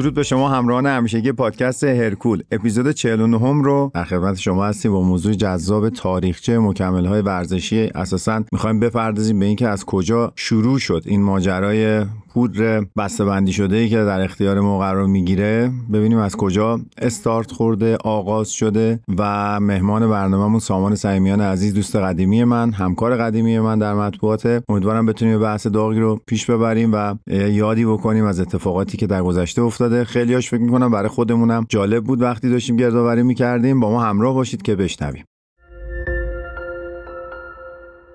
درود 0.00 0.14
به 0.14 0.22
شما 0.22 0.48
همراهان 0.48 0.86
همیشگی 0.86 1.32
پادکست 1.32 1.84
هرکول. 1.84 2.42
اپیزود 2.52 2.90
49 2.90 3.62
رو 3.62 3.90
در 3.94 4.04
خدمت 4.04 4.38
شما 4.38 4.64
هستیم 4.64 4.92
با 4.92 5.02
موضوع 5.02 5.32
جذاب 5.32 5.88
تاریخچه 5.88 6.58
مکمل 6.58 7.06
های 7.06 7.22
ورزشی. 7.22 7.90
اساسا 7.94 8.42
می‌خوایم 8.52 8.80
بپردازیم 8.80 9.38
به 9.38 9.46
اینکه 9.46 9.68
از 9.68 9.84
کجا 9.84 10.32
شروع 10.36 10.78
شد 10.78 11.02
این 11.06 11.22
ماجرای 11.22 12.04
پودر 12.34 12.84
بندی 12.96 13.52
شده 13.52 13.76
ای 13.76 13.88
که 13.88 13.96
در 13.96 14.20
اختیار 14.20 14.60
ما 14.60 14.78
قرار 14.78 15.06
می‌گیره. 15.06 15.72
ببینیم 15.92 16.18
از 16.18 16.36
کجا 16.36 16.80
استارت 16.98 17.52
خورده 17.52 17.96
آغاز 17.96 18.50
شده 18.50 19.00
و 19.18 19.60
مهمان 19.60 20.10
برنامهمون 20.10 20.60
سامان 20.60 20.94
سیمیان 20.94 21.40
عزیز 21.40 21.74
دوست 21.74 21.96
قدیمی 21.96 22.44
من 22.44 22.72
همکار 22.72 23.16
قدیمی 23.16 23.58
من 23.58 23.78
در 23.78 23.94
مطبوعات 23.94 24.62
امیدوارم 24.68 25.06
بتونیم 25.06 25.40
بحث 25.40 25.66
داغی 25.66 26.00
رو 26.00 26.20
پیش 26.26 26.50
ببریم 26.50 26.90
و 26.92 27.14
یادی 27.30 27.84
بکنیم 27.84 28.24
از 28.24 28.40
اتفاقاتی 28.40 28.96
که 28.96 29.06
در 29.06 29.22
گذشته 29.22 29.62
افتاده 29.90 30.04
خیلیاش 30.04 30.50
فکر 30.50 30.60
می‌کنم 30.60 30.90
برای 30.90 31.08
خودمونم 31.08 31.66
جالب 31.68 32.04
بود 32.04 32.22
وقتی 32.22 32.50
داشتیم 32.50 32.76
گردآوری 32.76 33.22
می‌کردیم 33.22 33.80
با 33.80 33.90
ما 33.90 34.02
همراه 34.02 34.34
باشید 34.34 34.62
که 34.62 34.76
بشنویم 34.76 35.24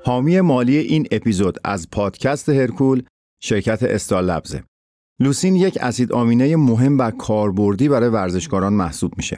حامی 0.06 0.42
مالی 0.42 0.78
این 0.78 1.08
اپیزود 1.12 1.58
از 1.64 1.90
پادکست 1.92 2.50
هرکول 2.50 3.04
شرکت 3.42 3.84
استال 3.84 4.26
لبزه. 4.26 4.64
لوسین 5.20 5.56
یک 5.56 5.78
اسید 5.82 6.12
آمینه 6.12 6.56
مهم 6.56 7.00
و 7.00 7.12
کاربردی 7.12 7.90
برای 7.90 8.10
ورزشکاران 8.10 8.74
محسوب 8.74 9.14
میشه. 9.18 9.38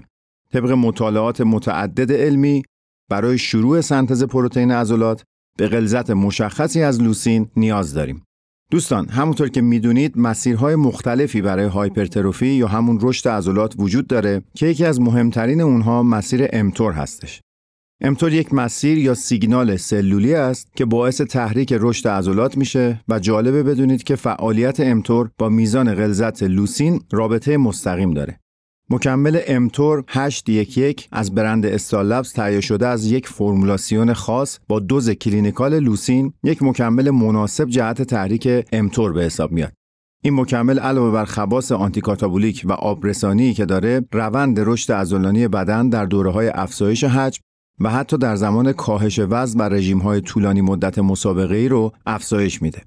طبق 0.54 0.72
مطالعات 0.72 1.42
متعدد 1.42 2.12
علمی 2.12 2.64
برای 3.10 3.38
شروع 3.38 3.82
سنتز 3.82 4.24
پروتئین 4.24 4.72
عضلات 4.72 5.24
به 5.58 5.68
غلظت 5.68 6.10
مشخصی 6.10 6.84
از 6.84 7.02
لوسین 7.02 7.50
نیاز 7.56 7.94
داریم. 7.94 8.24
دوستان 8.72 9.10
همونطور 9.10 9.50
که 9.50 9.62
می‌دونید 9.62 10.18
مسیرهای 10.18 10.76
مختلفی 10.76 11.42
برای 11.42 11.66
hypertrophy 11.66 12.48
یا 12.48 12.68
همون 12.68 13.00
رشد 13.02 13.30
عضلات 13.30 13.74
وجود 13.78 14.08
داره 14.08 14.42
که 14.56 14.68
یکی 14.68 14.86
از 14.86 15.02
مهمترین 15.02 15.62
اونها 15.62 16.04
مسیر 16.04 16.48
mTOR 16.54 16.94
هستش. 16.94 17.42
mTOR 18.02 18.34
یک 18.34 18.54
مسیر 18.54 18.98
یا 18.98 19.14
سیگنال 19.14 19.76
سلولی 19.76 20.34
است 20.34 20.76
که 20.76 20.86
باعث 20.86 21.22
تحریک 21.22 21.74
رشد 21.80 22.08
عضلات 22.08 22.58
میشه 22.58 23.02
و 23.08 23.20
جالبه 23.20 23.64
بدونید 23.64 24.04
که 24.04 24.16
فعالیت 24.16 24.80
mTOR 24.80 25.30
با 25.38 25.50
میزان 25.50 25.96
غلظت 25.96 26.44
لوسین 26.44 27.02
رابطه 27.12 27.58
مستقیم 27.58 28.14
داره. 28.14 28.40
مکمل 28.90 29.40
mTOR 29.48 30.04
811 30.08 30.96
از 31.12 31.36
برند 31.36 31.66
استالبز 31.66 32.34
تهیه 32.34 32.62
شده 32.62 32.88
از 32.88 33.06
یک 33.06 33.28
فرمولاسیون 33.28 34.14
خاص 34.14 34.60
با 34.68 34.80
دوز 34.80 35.10
clinical 35.10 35.80
لوسین 35.80 36.34
یک 36.44 36.64
مکمل 36.64 37.10
مناسب 37.10 37.70
جهت 37.70 38.02
تحریک 38.02 38.66
mTOR 38.72 39.14
به 39.14 39.24
حساب 39.24 39.52
میاد. 39.52 39.74
این 40.24 40.34
مکمل 40.34 40.80
علاوه 40.80 41.12
بر 41.12 41.26
خواص 41.26 41.72
آنتیکاتابولیک 41.72 42.62
و 42.66 42.72
آبرسانی 42.72 43.54
که 43.54 43.66
داره 43.66 44.06
روند 44.12 44.60
رشد 44.60 44.92
عضلانی 44.92 45.48
بدن 45.48 45.90
در 45.90 46.06
دوره 46.06 46.32
های 46.32 46.48
افزایش 46.48 47.04
حجم 47.04 47.42
و 47.80 47.90
حتی 47.90 48.18
در 48.18 48.36
زمان 48.36 48.74
کاهش 48.74 49.20
وزن 49.20 49.60
و 49.60 49.64
رژیم 49.64 50.00
های 50.00 50.22
طولانی 50.22 50.62
مدت 50.62 51.00
مسابقه 51.00 51.56
ای 51.56 51.68
رو 51.68 51.94
افزایش 52.06 52.62
میده. 52.62 52.82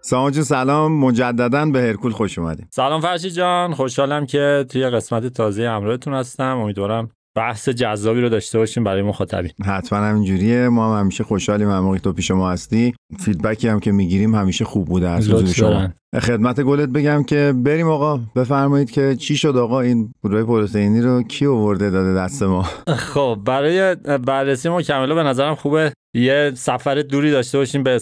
سامان 0.00 0.32
سلام. 0.32 0.92
مجددا 0.92 1.66
به 1.66 1.80
هرکول 1.80 2.12
خوش 2.12 2.38
اومدیم 2.38 2.68
سلام 2.70 3.00
فرشی 3.00 3.30
جان. 3.30 3.74
خوشحالم 3.74 4.26
که 4.26 4.66
توی 4.70 4.90
قسمت 4.90 5.26
تازه 5.26 5.68
همراهتون 5.68 6.14
هستم. 6.14 6.58
امیدوارم 6.58 7.08
بحث 7.36 7.68
جذابی 7.68 8.20
رو 8.20 8.28
داشته 8.28 8.58
باشیم 8.58 8.84
برای 8.84 9.02
مخاطبین. 9.02 9.50
حتما 9.64 9.98
همینجوریه 9.98 10.68
ما 10.68 10.94
هم 10.94 11.00
همیشه 11.00 11.24
خوشحالیم. 11.24 11.78
موقعی 11.78 12.00
تو 12.00 12.12
پیش 12.12 12.30
ما 12.30 12.50
هستی. 12.50 12.94
فیدبکی 13.18 13.68
هم 13.68 13.80
که 13.80 13.92
می‌گیریم 13.92 14.34
همیشه 14.34 14.64
خوب 14.64 14.86
بوده 14.86 15.08
از 15.08 15.30
حضور 15.30 15.46
شما. 15.46 15.88
خدمت 16.20 16.60
گلت 16.60 16.88
بگم 16.88 17.22
که 17.22 17.54
بریم 17.56 17.88
آقا. 17.88 18.20
بفرمایید 18.36 18.90
که 18.90 19.16
چی 19.16 19.36
شد 19.36 19.56
آقا؟ 19.56 19.80
این 19.80 20.12
پودرای 20.22 20.44
پروتئینی 20.44 21.00
رو 21.00 21.22
کی 21.22 21.46
آورده 21.46 21.90
داده 21.90 22.14
دست 22.14 22.42
ما؟ 22.42 22.62
خب 22.88 23.38
برای 23.44 23.94
بررسی 24.26 24.68
مکمله 24.68 25.14
به 25.14 25.22
نظرم 25.22 25.54
خوبه. 25.54 25.92
یه 26.18 26.52
سفر 26.54 26.94
دوری 26.94 27.30
داشته 27.30 27.58
باشیم 27.58 27.82
به 27.82 27.98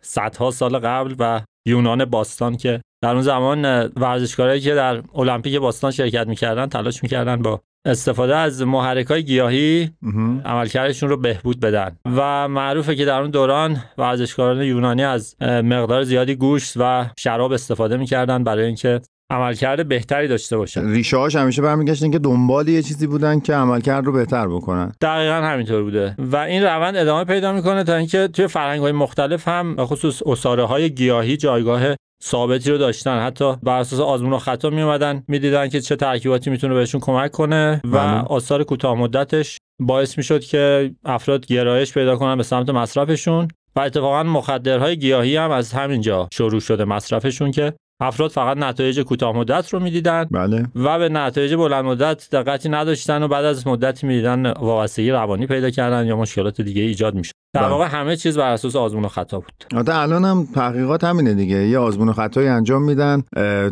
صدها 0.00 0.50
سال 0.50 0.78
قبل 0.78 1.14
و 1.18 1.40
یونان 1.66 2.04
باستان 2.04 2.56
که 2.56 2.80
در 3.02 3.12
اون 3.12 3.22
زمان 3.22 3.86
ورزشکارایی 3.86 4.60
که 4.60 4.74
در 4.74 5.02
المپیک 5.14 5.56
باستان 5.56 5.90
شرکت 5.90 6.26
می‌کردن 6.26 6.66
تلاش 6.66 7.02
می‌کردن 7.02 7.42
با 7.42 7.60
استفاده 7.86 8.36
از 8.36 8.62
محرک 8.62 9.06
های 9.06 9.24
گیاهی 9.24 9.90
عملکردشون 10.44 11.08
رو 11.08 11.16
بهبود 11.16 11.60
بدن. 11.60 11.96
و 12.16 12.48
معروفه 12.48 12.94
که 12.96 13.04
در 13.04 13.20
اون 13.20 13.30
دوران 13.30 13.82
ورزشکاران 13.98 14.62
یونانی 14.62 15.04
از 15.04 15.36
مقدار 15.42 16.02
زیادی 16.02 16.34
گوشت 16.34 16.72
و 16.76 17.06
شراب 17.18 17.52
استفاده 17.52 17.96
می‌کردن 17.96 18.44
برای 18.44 18.64
اینکه 18.64 19.00
عملکرد 19.30 19.88
بهتری 19.88 20.28
داشته 20.28 20.56
باشن. 20.56 20.90
ریشه 20.90 21.16
هاش 21.16 21.36
همیشه 21.36 21.62
برمیگشتن 21.62 22.10
که 22.10 22.18
دنبال 22.18 22.68
یه 22.68 22.82
چیزی 22.82 23.06
بودن 23.06 23.40
که 23.40 23.54
عملکرد 23.54 24.04
رو 24.04 24.12
بهتر 24.12 24.48
بکنن. 24.48 24.92
دقیقا 25.00 25.34
همینطور 25.34 25.82
بوده. 25.82 26.14
و 26.18 26.36
این 26.36 26.62
روند 26.62 26.96
ادامه 26.96 27.24
پیدا 27.24 27.52
می‌کنه 27.52 27.84
تا 27.84 27.94
اینکه 27.94 28.28
توی 28.28 28.46
فرهنگ 28.46 28.80
های 28.80 28.92
مختلف 28.92 29.48
هم 29.48 29.76
خصوص 29.78 30.22
اساره 30.26 30.64
های 30.64 30.90
گیاهی 30.90 31.36
جایگاه 31.36 31.82
ثابتی 32.24 32.70
رو 32.70 32.78
داشتن. 32.78 33.20
حتی 33.26 33.56
بر 33.62 33.78
اساس 33.78 34.00
آزمون 34.00 34.32
و 34.32 34.38
خطا 34.38 34.70
می 34.70 34.82
اومدن 34.82 35.22
می‌دیدن 35.28 35.68
که 35.68 35.80
چه 35.80 35.96
ترکیباتی 35.96 36.50
می‌تونه 36.50 36.74
بهشون 36.74 37.00
کمک 37.00 37.30
کنه 37.30 37.80
و 37.84 37.90
بله. 37.90 38.20
آثار 38.20 38.64
کوتاه 38.64 38.94
مدتش 38.94 39.58
باعث 39.80 40.18
می‌شد 40.18 40.40
که 40.40 40.90
افراد 41.04 41.46
گرایش 41.46 41.94
پیدا 41.94 42.16
کنن 42.16 42.36
به 42.36 42.42
سمت 42.42 42.70
مصرفشون. 42.70 43.48
و 43.76 43.80
اتفاقا 43.80 44.22
مخدرهای 44.22 44.96
گیاهی 44.96 45.36
هم 45.36 45.50
از 45.50 45.72
همینجا 45.72 46.28
شروع 46.32 46.60
شده 46.60 46.84
مصرفشون 46.84 47.50
که 47.50 47.72
افراد 48.00 48.30
فقط 48.30 48.56
نتایج 48.56 49.00
کوتاه 49.00 49.36
مدت 49.36 49.68
رو 49.68 49.80
می‌دیدن 49.80 50.24
بله. 50.30 50.66
و 50.74 50.98
به 50.98 51.08
نتایج 51.08 51.54
بلند 51.54 51.84
مدت 51.84 52.28
دقتی 52.32 52.68
نداشتن 52.68 53.22
و 53.22 53.28
بعد 53.28 53.44
از 53.44 53.66
مدتی 53.66 54.06
می‌دیدن 54.06 54.50
وابستگی 54.50 55.10
روانی 55.10 55.46
پیدا 55.46 55.70
کردن 55.70 56.06
یا 56.06 56.16
مشکلات 56.16 56.60
دیگه 56.60 56.82
ایجاد 56.82 57.14
میشه 57.14 57.32
در 57.54 57.60
بله. 57.60 57.70
واقع 57.70 57.86
همه 57.86 58.16
چیز 58.16 58.38
بر 58.38 58.52
اساس 58.52 58.76
آزمون 58.76 59.04
و 59.04 59.08
خطا 59.08 59.40
بود. 59.40 59.64
البته 59.72 59.94
الان 59.94 60.24
هم 60.24 60.48
تحقیقات 60.54 61.04
همینه 61.04 61.34
دیگه. 61.34 61.56
یه 61.56 61.78
آزمون 61.78 62.08
و 62.08 62.12
خطایی 62.12 62.48
انجام 62.48 62.82
میدن 62.82 63.22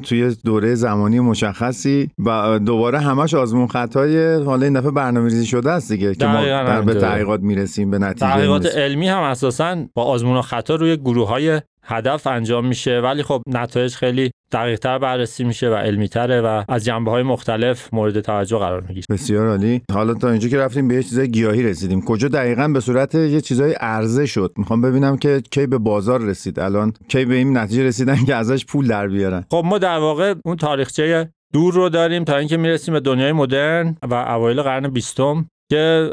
توی 0.03 0.37
دوره 0.45 0.75
زمانی 0.75 1.21
مشخصی 1.21 2.11
و 2.27 2.59
دوباره 2.59 2.99
همش 2.99 3.35
آزمون 3.35 3.67
خطای 3.67 4.35
حالا 4.43 4.65
این 4.65 4.75
دفعه 4.81 4.91
برنامه‌ریزی 4.91 5.47
شده 5.47 5.71
است 5.71 5.93
دیگه 5.93 6.15
که 6.15 6.27
ما 6.27 6.45
در 6.45 6.83
به 6.83 6.95
تحقیقات 6.95 7.41
می‌رسیم 7.41 7.91
به 7.91 7.99
نتیجه 7.99 8.27
تحقیقات 8.27 8.67
علمی 8.67 9.09
هم 9.09 9.23
اساسا 9.23 9.77
با 9.95 10.05
آزمون 10.05 10.37
و 10.37 10.43
خطا 10.43 10.75
روی 10.75 10.97
گروه 10.97 11.29
های 11.29 11.61
هدف 11.89 12.27
انجام 12.27 12.67
میشه. 12.67 13.01
ولی 13.01 13.23
خب 13.23 13.43
نتایج 13.47 13.95
خیلی 13.95 14.31
دقیق 14.53 14.79
تر 14.79 14.99
بررسی 14.99 15.45
میشه 15.45 15.71
و 15.71 15.75
علمی 15.75 16.09
تره 16.09 16.41
و 16.41 16.65
از 16.69 16.85
جنبه 16.85 17.11
های 17.11 17.23
مختلف 17.23 17.95
مورد 17.95 18.21
توجه 18.21 18.59
قرار 18.59 18.81
می‌گیره. 18.81 19.07
بسیار 19.11 19.49
عالی. 19.49 19.83
حالا 19.93 20.15
تا 20.15 20.31
اینجا 20.31 20.49
که 20.49 20.59
رفتیم 20.59 20.89
به 20.89 20.95
یه 20.95 21.03
چیزای 21.03 21.31
گیاهی 21.31 21.63
رسیدیم. 21.63 22.05
کجا 22.05 22.29
دقیقا 22.29 22.69
به 22.69 22.81
صورت 22.81 23.15
یه 23.15 23.41
چیزای 23.41 23.73
عرضه 23.73 24.27
شد؟ 24.27 24.53
می‌خوام 24.57 24.81
ببینم 24.81 25.17
که 25.17 25.43
کی 25.51 25.67
به 25.67 25.79
بازار 25.79 26.21
رسید. 26.21 26.61
الان 26.61 26.93
کی 27.09 27.25
به 27.25 27.35
این 27.35 27.57
نتیجه 27.59 27.85
رسیدن 27.85 28.25
که 28.25 28.35
ازش 28.35 28.67
پول 28.67 28.87
در 28.89 29.09
بیارن؟ 29.09 29.45
خب 29.51 29.63
ما 29.65 29.79
در 29.79 29.99
واقع 29.99 30.35
اون 30.45 30.57
تاریخچه 30.57 31.33
دور 31.53 31.75
رو 31.75 31.89
داریم 31.89 32.25
تا 32.25 32.37
اینکه 32.37 32.57
می‌رسیم 32.57 32.95
به 32.95 33.01
دنیای 33.01 33.33
مدرن 33.33 33.97
و 34.03 34.15
اوایل 34.15 34.63
قرن 34.63 34.89
بیستم. 34.89 35.49
که 35.71 36.11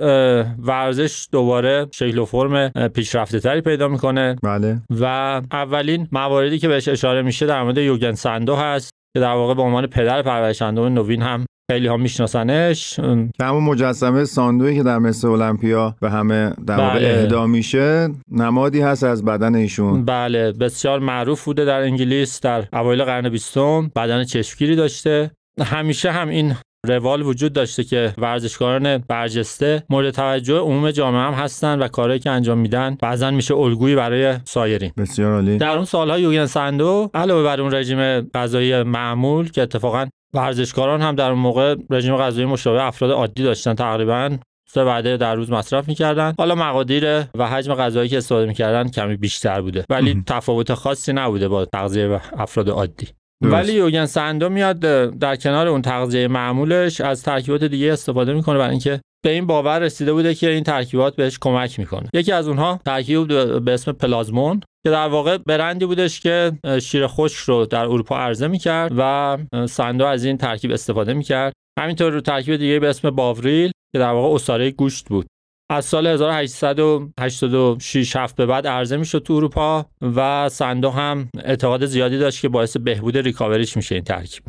ورزش 0.59 1.27
دوباره 1.31 1.87
شکل 1.93 2.17
و 2.17 2.25
فرم 2.25 2.69
پیشرفته 2.69 3.39
تری 3.39 3.61
پیدا 3.61 3.87
می‌کنه. 3.87 4.35
بله. 4.43 4.81
و 4.89 5.05
اولین 5.51 6.07
مواردی 6.11 6.59
که 6.59 6.67
بهش 6.67 6.87
اشاره 6.87 7.21
میشه 7.21 7.45
در 7.45 7.63
مورد 7.63 7.77
یوگن 7.77 8.13
سندو 8.13 8.55
هست 8.55 8.89
که 9.13 9.19
در 9.19 9.33
واقع 9.33 9.53
به 9.53 9.61
عنوان 9.61 9.87
پدر 9.87 10.21
پرورشنده 10.21 10.89
نوین 10.89 11.21
هم 11.21 11.45
خیلی 11.71 11.87
ها 11.87 11.97
میشناسنش. 11.97 12.95
که 13.37 13.43
همون 13.43 13.63
مجسمه 13.63 14.25
ساندوی 14.25 14.75
که 14.75 14.83
در 14.83 14.99
مثل 14.99 15.27
المپیا 15.27 15.95
به 16.01 16.09
همه 16.09 16.53
در 16.67 16.77
واقع 16.77 16.99
بله. 16.99 17.07
اهدا 17.07 17.47
میشه 17.47 18.09
نمادی 18.31 18.81
هست 18.81 19.03
از 19.03 19.25
بدن 19.25 19.55
ایشون. 19.55 20.05
بله 20.05 20.51
بسیار 20.51 20.99
معروف 20.99 21.45
بوده 21.45 21.65
در 21.65 21.81
انگلیس 21.81 22.41
در 22.41 22.67
اوایل 22.73 23.03
قرن 23.03 23.29
بیستم 23.29 23.91
بدن 23.95 24.23
چشمگیری 24.23 24.75
داشته. 24.75 25.31
همیشه 25.61 26.11
هم 26.11 26.29
این 26.29 26.55
روال 26.85 27.21
وجود 27.21 27.53
داشته 27.53 27.83
که 27.83 28.13
ورزشکاران 28.17 28.97
برجسته 28.97 29.83
مورد 29.89 30.09
توجه 30.09 30.57
عموم 30.57 30.91
جامعه 30.91 31.21
هم 31.21 31.33
هستن 31.33 31.79
و 31.79 31.87
کارهایی 31.87 32.19
که 32.19 32.29
انجام 32.29 32.57
میدن 32.57 32.97
بعضا 33.01 33.31
میشه 33.31 33.55
الگویی 33.55 33.95
برای 33.95 34.35
سایرین. 34.43 34.91
بسیار 34.97 35.33
عالی. 35.33 35.57
در 35.57 35.75
اون 35.75 35.85
سالهای 35.85 36.21
یوگن 36.21 36.45
سندو 36.45 37.09
علاوه 37.13 37.43
بر 37.43 37.61
اون 37.61 37.75
رژیم 37.75 38.21
غذایی 38.21 38.83
معمول 38.83 39.51
که 39.51 39.61
اتفاقا 39.61 40.07
ورزشکاران 40.33 41.01
هم 41.01 41.15
در 41.15 41.29
اون 41.29 41.39
موقع 41.39 41.75
رژیم 41.89 42.17
غذایی 42.17 42.45
مشابه 42.45 42.83
افراد 42.83 43.11
عادی 43.11 43.43
داشتن 43.43 43.73
تقریبا 43.73 44.37
سه 44.67 44.83
وعده 44.83 45.17
در 45.17 45.35
روز 45.35 45.51
مصرف 45.51 45.87
می‌کردن. 45.87 46.33
حالا 46.37 46.55
مقادیر 46.55 47.19
و 47.19 47.47
حجم 47.47 47.73
غذایی 47.73 48.09
که 48.09 48.17
استفاده 48.17 48.47
می‌کردن 48.47 48.89
کمی 48.89 49.15
بیشتر 49.15 49.61
بوده 49.61 49.85
ولی 49.89 50.23
تفاوت 50.27 50.73
خاصی 50.73 51.13
نبوده 51.13 51.47
با 51.47 51.65
تغذیه 51.65 52.21
افراد 52.37 52.69
عادی. 52.69 53.07
ولی 53.41 53.73
یوگن 53.73 54.05
سندو 54.05 54.49
میاد 54.49 54.79
در 55.19 55.35
کنار 55.35 55.67
اون 55.67 55.81
تغذیه 55.81 56.27
معمولش 56.27 57.01
از 57.01 57.23
ترکیبات 57.23 57.63
دیگه 57.63 57.93
استفاده 57.93 58.33
می‌کنه 58.33 58.57
برای 58.57 58.71
اینکه 58.71 59.01
به 59.25 59.31
این 59.31 59.47
باور 59.47 59.79
رسیده 59.79 60.13
بوده 60.13 60.35
که 60.35 60.49
این 60.49 60.63
ترکیبات 60.63 61.15
بهش 61.15 61.37
کمک 61.41 61.79
می‌کنه. 61.79 62.09
یکی 62.13 62.31
از 62.31 62.47
اونها 62.47 62.79
ترکیب 62.85 63.27
به 63.59 63.73
اسم 63.73 63.91
پلازمون 63.91 64.59
که 64.59 64.91
در 64.91 65.07
واقع 65.07 65.37
برندی 65.37 65.85
بودش 65.85 66.19
که 66.19 66.51
شیر 66.81 67.07
خشک 67.07 67.37
رو 67.37 67.65
در 67.65 67.83
اروپا 67.83 68.17
عرضه 68.17 68.47
می‌کرد 68.47 68.91
و 68.97 69.37
سندو 69.69 70.05
از 70.05 70.25
این 70.25 70.37
ترکیب 70.37 70.71
استفاده 70.71 71.13
می‌کرد. 71.13 71.53
همینطور 71.79 72.11
رو 72.11 72.21
ترکیب 72.21 72.55
دیگه 72.55 72.79
به 72.79 72.89
اسم 72.89 73.09
باوریل 73.09 73.71
که 73.93 73.99
در 73.99 74.11
واقع 74.11 74.35
اساره 74.35 74.71
گوشت 74.71 75.09
بود. 75.09 75.25
از 75.69 75.85
سال 75.85 76.07
1886 76.07 78.15
هفت 78.15 78.35
به 78.35 78.45
بعد 78.45 78.67
عرضه 78.67 78.97
می‌شد 78.97 79.19
تو 79.19 79.33
اروپا 79.33 79.85
و 80.01 80.49
سندو 80.49 80.89
هم 80.89 81.29
اعتقاد 81.43 81.85
زیادی 81.85 82.17
داشت 82.17 82.41
که 82.41 82.49
باعث 82.49 82.77
بهبود 82.77 83.17
ریکاوریش 83.17 83.77
میشه 83.77 83.95
این 83.95 84.03
ترکیب. 84.03 84.43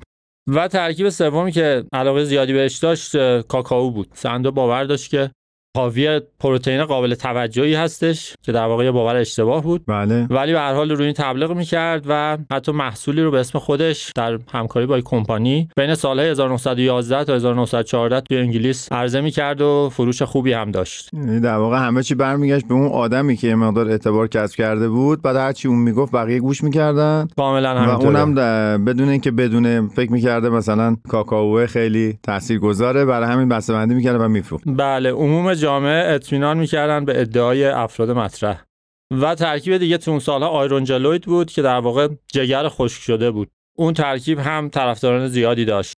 و 0.49 0.69
ترکیب 0.69 1.09
سومی 1.09 1.53
که 1.53 1.85
علاقه 1.93 2.25
زیادی 2.25 2.53
بهش 2.53 2.79
داشت 2.79 3.41
کاکائو 3.41 3.91
بود. 3.91 4.09
سندو 4.15 4.53
باور 4.53 4.85
داشت 4.85 5.11
که 5.11 5.31
حاوی 5.77 6.21
پروتئین 6.41 6.85
قابل 6.85 7.15
توجهی 7.15 7.75
هستش 7.75 8.35
که 8.43 8.53
در 8.53 8.67
واقع 8.67 8.91
باور 8.91 9.17
اشتباه 9.17 9.63
بود. 9.63 9.83
بله. 9.87 10.27
ولی 10.31 10.53
به 10.53 10.59
هر 10.59 10.75
حال 10.75 10.91
روی 10.91 11.05
این 11.05 11.15
تبلیغ 11.15 11.53
می‌کرد 11.53 12.05
و 12.09 12.39
حتی 12.53 12.73
محصولی 12.73 13.23
رو 13.23 13.31
به 13.31 13.39
اسم 13.41 13.59
خودش 13.59 14.13
در 14.15 14.39
همکاری 14.53 14.87
با 14.87 15.01
کمپانی 15.01 15.69
بین 15.77 15.95
سالهای 15.95 16.29
1911 16.29 17.25
تا 17.25 17.35
1914 17.35 18.21
توی 18.21 18.39
انگلیس 18.39 18.93
عرضه 18.93 19.21
می‌کرد 19.21 19.61
و 19.61 19.91
فروش 19.93 20.23
خوبی 20.23 20.53
هم 20.53 20.71
داشت. 20.71 21.11
یعنی 21.13 21.41
در 21.41 21.57
واقع 21.57 21.79
همه 21.79 22.03
چی 22.03 22.15
برمیگشت 22.15 22.69
به 22.69 22.75
اون 22.75 22.89
آدمی 22.89 23.37
که 23.37 23.55
مقدار 23.55 23.89
اعتبار 23.89 24.29
کسب 24.29 24.57
کرده 24.57 24.89
بود. 24.89 25.23
بعد 25.23 25.37
هر 25.37 25.53
چی 25.53 25.69
اون 25.69 25.79
می‌گفت 25.79 26.13
بقیه 26.13 26.41
گوش 26.41 26.65
می‌کردن. 26.65 27.29
کاملا 27.37 27.75
و 27.75 27.79
همینطوره. 27.79 28.21
اونم 28.21 28.35
در- 28.35 28.79
بدون 28.79 29.09
اینکه 29.09 29.31
بدونه 29.31 29.89
فکر 29.97 30.13
می‌کرده 30.13 30.49
مثلا 30.49 30.97
کاکائو 31.09 31.67
خیلی 31.67 32.19
تاثیرگذاره 32.23 33.05
برای 33.05 33.29
همین 33.29 33.49
بسته‌بندی 33.49 33.95
می‌کرده 33.95 34.25
و 34.25 34.29
میفروخت. 34.29 34.65
بله 34.67 35.11
عموم 35.11 35.55
جامعه 35.67 36.15
اطمینان 36.15 36.59
می‌کردن 36.59 37.05
به 37.05 37.21
ادعای 37.21 37.65
افراد 37.65 38.11
مطرح. 38.11 38.65
و 39.11 39.35
ترکیب 39.35 39.77
دیگه 39.77 39.99
تو 39.99 40.11
اون 40.11 40.21
سالها 40.21 40.49
آیرون 40.49 40.85
بود 41.27 41.51
که 41.51 41.63
در 41.63 41.79
واقع 41.79 42.09
جگر 42.27 42.69
خشک 42.69 43.03
شده 43.03 43.31
بود. 43.31 43.51
اون 43.77 43.95
ترکیب 43.95 44.39
هم 44.39 44.69
طرفداران 44.69 45.29
زیادی 45.29 45.65
داشت. 45.65 45.97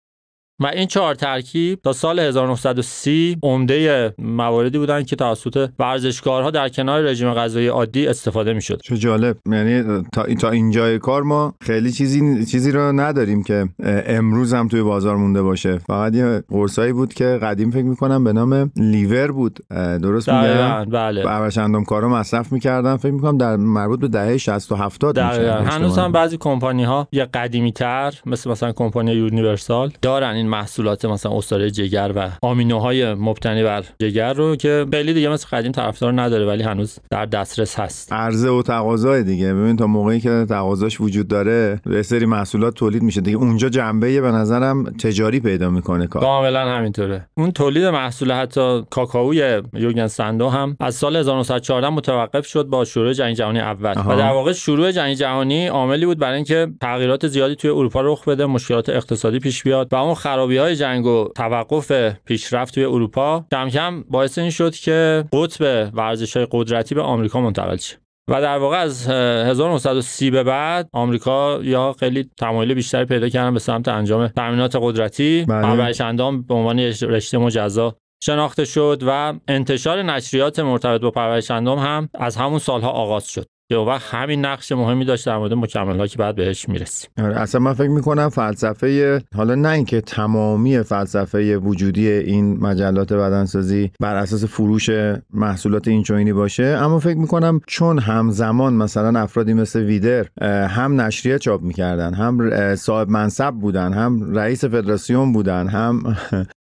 و 0.60 0.66
این 0.66 0.87
چهار 0.87 1.14
ترکیب 1.14 1.81
تا 1.82 1.93
سال 1.93 2.19
1930 2.19 3.38
عمده 3.43 4.14
مواردی 4.19 4.78
بودن 4.78 5.02
که 5.02 5.16
توسط 5.16 5.70
ورزشکارها 5.78 6.50
در 6.50 6.69
کنار 6.69 7.02
رژیم 7.02 7.34
غذایی 7.34 7.66
عادی 7.66 8.06
استفاده 8.06 8.52
می‌شد. 8.52 8.81
چه 8.84 8.96
جالب. 8.96 9.37
یعنی 9.46 10.02
تا, 10.12 10.22
تا 10.40 10.50
اینجای 10.50 10.99
کار 10.99 11.22
ما 11.22 11.55
خیلی 11.60 11.93
چیزی 11.93 12.44
چیزی 12.44 12.72
رو 12.72 12.93
نداریم 12.93 13.43
که 13.43 13.69
امروز 14.06 14.55
هم 14.55 14.69
توی 14.69 14.82
بازار 14.82 15.16
مونده 15.16 15.43
باشه. 15.43 15.78
فقط 15.78 16.14
یه 16.14 16.43
قرصایی 16.49 16.93
بود 16.93 17.14
که 17.14 17.25
قدیم 17.25 17.70
فکر 17.70 17.84
می‌کنم 17.84 18.25
به 18.25 18.32
نام 18.32 18.70
لیور 18.76 19.32
بود. 19.32 19.58
درست 20.02 20.28
میگم؟ 20.28 20.84
بله. 20.84 21.20
ابرچندم 21.28 21.84
کارا 21.84 22.08
مصرف 22.08 22.52
می‌کردن. 22.52 22.96
فکر 22.96 23.12
می‌کنم 23.12 23.38
در 23.38 23.56
مربوط 23.56 24.00
به 24.00 24.08
دهه 24.08 24.37
60 24.37 24.72
و 24.72 24.76
70 24.76 25.19
میشه 25.20 25.28
دقیقا. 25.28 25.52
اشتباه 25.52 25.75
هنوز 25.75 25.99
هم. 25.99 26.12
بعضی 26.12 26.37
کمپانی 26.37 26.84
ها 26.84 27.08
یه 27.12 27.25
قدیمی 27.25 27.72
تر 27.72 28.14
مثل 28.26 28.50
مثلا 28.50 28.72
کمپانی 28.72 29.12
یونیورسال 29.12 29.93
دارن 30.02 30.34
این 30.34 30.47
محصولات 30.48 31.04
مثلا 31.04 31.32
استاره 31.36 31.70
جگر 31.70 32.12
و 32.16 32.30
آمینوهای 32.42 33.14
مبتنی 33.14 33.62
بر 33.62 33.84
جگر 33.98 34.32
رو 34.32 34.56
که 34.56 34.86
خیلی 34.92 35.14
دیگه 35.14 35.28
مثل 35.28 35.46
قدیم 35.52 35.72
طرفدار 35.72 36.20
نداره 36.20 36.46
ولی 36.46 36.62
هنوز 36.62 36.98
در 37.10 37.26
دسترس 37.26 37.80
هست. 37.80 38.12
عرضه 38.12 38.48
و 38.48 38.62
تقاضای 38.62 39.22
دیگه. 39.22 39.54
ببین 39.54 39.76
تا 39.76 39.86
موقعی 39.86 40.20
که 40.20 40.46
تقاضاش 40.48 41.00
وجود 41.00 41.28
داره 41.28 41.80
یه 41.90 42.02
سری 42.02 42.26
محصولات 42.26 42.74
تولید 42.74 43.02
میشه. 43.02 43.20
دیگه 43.20 43.36
اونجا 43.36 43.68
جنبه 43.68 44.20
به 44.20 44.30
نظرم 44.30 44.84
تجاری 44.84 45.40
پیدا 45.40 45.70
می‌کنه 45.70 46.06
کار. 46.06 46.22
کاملا 46.22 46.60
همینطوره. 46.60 47.28
اون 47.36 47.50
تولید 47.50 47.84
محصول 47.84 48.32
حتی 48.32 48.82
کاکائوی 48.90 49.62
یوگن 49.74 50.06
سندو 50.06 50.48
هم 50.48 50.76
از 50.80 50.94
سال 50.94 51.16
1914 51.16 51.88
متوقف 51.88 52.46
شد 52.46 52.66
با 52.66 52.84
شروع 52.84 53.12
جنگ 53.12 53.34
جهانی 53.34 53.60
اول. 53.60 53.98
آها. 53.98 54.14
و 54.14 54.16
در 54.18 54.32
واقع 54.32 54.52
شروع 54.52 54.92
جنگ 54.92 55.14
جهانی 55.14 55.66
عاملی 55.66 56.06
بود 56.06 56.18
برای 56.18 56.36
اینکه 56.36 56.68
تغییرات 56.80 57.26
زیادی 57.28 57.54
توی 57.56 57.70
اروپا 57.70 58.00
رخ 58.00 58.28
بده 58.28 58.46
مشکلات 58.46 58.88
اقتصادی 58.88 59.38
پیش 59.38 59.62
بیاد 59.62 59.88
و 59.92 59.96
اون 59.96 60.14
خرابی 60.38 60.56
های 60.56 60.76
جنگ 60.76 61.06
و 61.06 61.29
توقف 61.37 61.93
پیشرفت 62.25 62.75
توی 62.75 62.85
اروپا 62.85 63.44
کم 63.50 63.69
کم 63.69 64.05
باعث 64.11 64.38
این 64.38 64.50
شد 64.50 64.75
که 64.75 65.25
قطب 65.32 65.90
ورزش 65.94 66.37
های 66.37 66.46
قدرتی 66.50 66.94
به 66.94 67.02
آمریکا 67.02 67.40
منتقل 67.40 67.76
شه. 67.76 67.96
و 68.31 68.43
در 68.43 68.58
واقع 68.58 68.76
از 68.76 69.11
اه، 69.11 69.14
1930 69.17 70.31
به 70.31 70.43
بعد 70.43 70.88
آمریکا 70.93 71.61
یا 71.62 71.94
خیلی 72.00 72.31
تمایل 72.37 72.75
بیشتری 72.75 73.05
پیدا 73.05 73.29
کردن 73.29 73.55
به 73.55 73.61
سمت 73.61 73.88
انجام 73.88 74.29
تامینات 74.29 74.76
قدرتی. 74.81 75.44
بله. 75.49 75.62
پرورش 75.62 76.00
اندام 76.00 76.43
به 76.43 76.55
عنوان 76.55 76.79
رشته 76.79 77.38
مجزا 77.38 77.96
شناخته 78.23 78.64
شد 78.64 79.02
و 79.06 79.34
انتشار 79.49 80.02
نشریات 80.02 80.58
مرتبط 80.58 81.00
با 81.00 81.11
پرورش 81.11 81.50
اندام 81.50 81.79
هم 81.79 82.08
از 82.14 82.37
همون 82.37 82.58
سالها 82.58 82.91
آغاز 82.91 83.29
شد. 83.29 83.46
اون 83.76 83.87
وقت 83.87 84.15
همین 84.15 84.44
نقش 84.44 84.73
مهمی 84.73 85.05
داشت 85.05 85.26
در 85.26 85.38
مورد 85.38 85.53
مکمل‌ها 85.53 86.06
که 86.06 86.19
بعد 86.19 86.35
بهش 86.35 86.69
می‌رسیم. 86.69 87.11
آره 87.19 87.41
اصلا 87.41 87.61
من 87.61 87.73
فکر 87.73 87.88
می‌کنم 87.88 88.29
فلسفه 88.29 89.23
حالا 89.37 89.55
نه 89.55 89.69
اینکه 89.69 90.00
تمامی 90.00 90.82
فلسفه 90.82 91.56
وجودی 91.56 92.09
این 92.09 92.61
مجلات 92.61 93.12
بدنسازی 93.12 93.91
بر 94.00 94.17
اساس 94.17 94.44
فروش 94.44 94.91
محصولات 95.35 95.88
اینچنینی 95.88 96.32
باشه 96.32 96.65
اما 96.65 96.99
فکر 96.99 97.17
می‌کنم 97.17 97.61
چون 97.67 97.99
همزمان 97.99 98.75
مثلا 98.75 99.20
افرادی 99.20 99.53
مثل 99.53 99.81
ویدر 99.81 100.26
هم 100.67 101.00
نشریه 101.00 101.38
چاپ 101.38 101.62
می‌کردن 101.62 102.15
هم 102.15 102.75
صاحب 102.75 103.09
منصب 103.09 103.50
بودن 103.50 103.93
هم 103.93 104.37
رئیس 104.37 104.65
فدراسیون 104.65 105.32
بودن 105.32 105.69
هم 105.69 106.17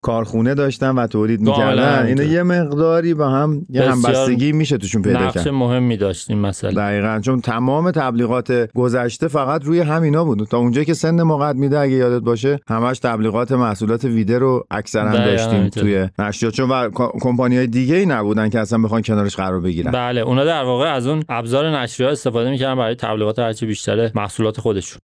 کارخونه 0.05 0.53
داشتن 0.53 0.89
و 0.89 1.07
تولید 1.07 1.41
می‌کردن. 1.41 1.99
همینطور. 1.99 2.25
یه 2.25 2.43
مقداری 2.43 3.13
با 3.13 3.29
هم 3.29 3.65
یه 3.69 3.91
همبستگی 3.91 4.51
میشه 4.51 4.77
توشون 4.77 5.01
پیدا 5.01 5.19
نقش 5.19 5.33
کرد. 5.33 5.47
مهمی 5.47 5.97
داشت 5.97 6.29
این 6.29 6.39
مسئله. 6.39 6.73
دقیقا. 6.73 7.19
چون 7.25 7.41
تمام 7.41 7.91
تبلیغات 7.91 8.71
گذشته 8.73 9.27
فقط 9.27 9.63
روی 9.63 9.79
همینا 9.79 10.23
بود. 10.25 10.47
تا 10.47 10.57
اونجایی 10.57 10.85
که 10.85 10.93
سن 10.93 11.21
ما 11.21 11.37
قد 11.37 11.55
میده 11.55 11.79
اگه 11.79 11.93
یادت 11.93 12.23
باشه 12.23 12.59
همش 12.69 12.99
تبلیغات 12.99 13.51
محصولات 13.51 14.03
ویده 14.03 14.39
رو 14.39 14.65
اکثرا 14.71 15.11
دقیقاً 15.11 15.25
داشتیم. 15.25 15.69
توی 15.69 16.09
نشریات 16.19 16.53
چون 16.53 16.69
و 16.69 16.89
کمپانی 17.21 17.57
های 17.57 17.67
دیگه 17.67 17.95
ای 17.95 18.05
نبودن 18.05 18.49
که 18.49 18.59
اصلا 18.59 18.79
بخوان 18.79 19.01
کنارش 19.01 19.35
قرار 19.35 19.59
بگیرن. 19.59 19.91
بله 19.91 20.21
اونا 20.21 20.45
در 20.45 20.63
واقع 20.63 20.93
از 20.93 21.07
اون 21.07 21.23
ابزار 21.29 21.69
نشریه 21.69 22.09
استفاده 22.09 22.49
می‌کردن 22.49 22.75
برای 22.75 22.95
تبلیغات 22.95 23.39
هرچی 23.39 23.65
بیشتر 23.65 24.11
محصولات 24.15 24.59
خودشون. 24.59 24.99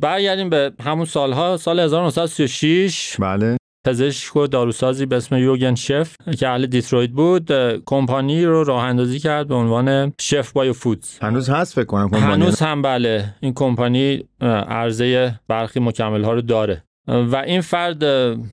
برگردیم 0.00 0.50
به 0.50 0.72
همون 0.84 1.04
سالها. 1.04 1.56
سال 1.56 1.80
1936 1.80 3.16
بله. 3.20 3.56
پزشک 3.84 4.36
و 4.36 4.46
داروسازی 4.46 5.06
به 5.06 5.16
اسم 5.16 5.36
یوگن 5.36 5.74
شف 5.74 6.16
که 6.38 6.48
اهل 6.48 6.66
دیترویت 6.66 7.10
بود 7.10 7.52
کمپانی 7.84 8.44
رو 8.44 8.64
راه 8.64 8.84
اندازی 8.84 9.18
کرد 9.18 9.48
به 9.48 9.54
عنوان 9.54 10.12
شف 10.20 10.52
بایو 10.52 10.72
فودز 10.72 11.18
هنوز 11.22 11.50
هست 11.50 11.74
فکر 11.74 11.84
کنم 11.84 12.10
کمپانی. 12.10 12.32
هنوز 12.32 12.60
هم 12.60 12.82
بله. 12.82 13.34
این 13.40 13.52
کمپانی 13.54 14.24
عرضه 14.68 15.34
برخی 15.48 15.80
مکمل 15.80 16.24
ها 16.24 16.32
رو 16.32 16.40
داره. 16.40 16.84
و 17.08 17.36
این 17.36 17.60
فرد 17.60 18.02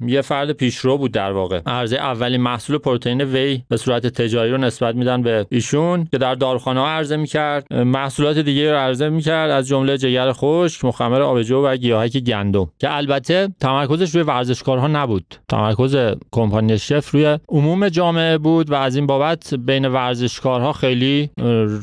یه 0.07 0.21
فرد 0.21 0.51
پیشرو 0.51 0.97
بود 0.97 1.11
در 1.11 1.31
واقع. 1.31 1.61
عرضه 1.65 1.95
اولین 1.95 2.41
محصول 2.41 2.77
پروتئین 2.77 3.21
وی 3.21 3.61
به 3.69 3.77
صورت 3.77 4.07
تجاری 4.07 4.51
رو 4.51 4.57
نسبت 4.57 4.95
میدن 4.95 5.21
به 5.21 5.45
ایشون 5.49 6.07
که 6.11 6.17
در 6.17 6.35
داروخانه 6.35 6.79
ها 6.79 6.87
عرضه 6.87 7.17
می‌کرد. 7.17 7.73
محصولات 7.73 8.37
دیگه 8.37 8.71
رو 8.71 8.77
عرضه 8.77 9.09
می‌کرد 9.09 9.51
از 9.51 9.67
جمله 9.67 9.97
جگر 9.97 10.31
خشک 10.31 10.85
مخمر 10.85 11.21
آبجو 11.21 11.65
و 11.65 11.75
گیاهک 11.75 12.17
گندم 12.17 12.67
که 12.79 12.95
البته 12.95 13.47
تمرکزش 13.59 14.15
روی 14.15 14.23
ورزشکارها 14.23 14.87
نبود. 14.87 15.35
تمرکز 15.49 15.97
کمپانی 16.31 16.77
شف 16.77 17.09
روی 17.11 17.37
عموم 17.49 17.89
جامعه 17.89 18.37
بود 18.37 18.71
و 18.71 18.73
از 18.73 18.95
این 18.95 19.07
بابت 19.07 19.53
بین 19.53 19.85
ورزشکارها 19.85 20.73
خیلی 20.73 21.29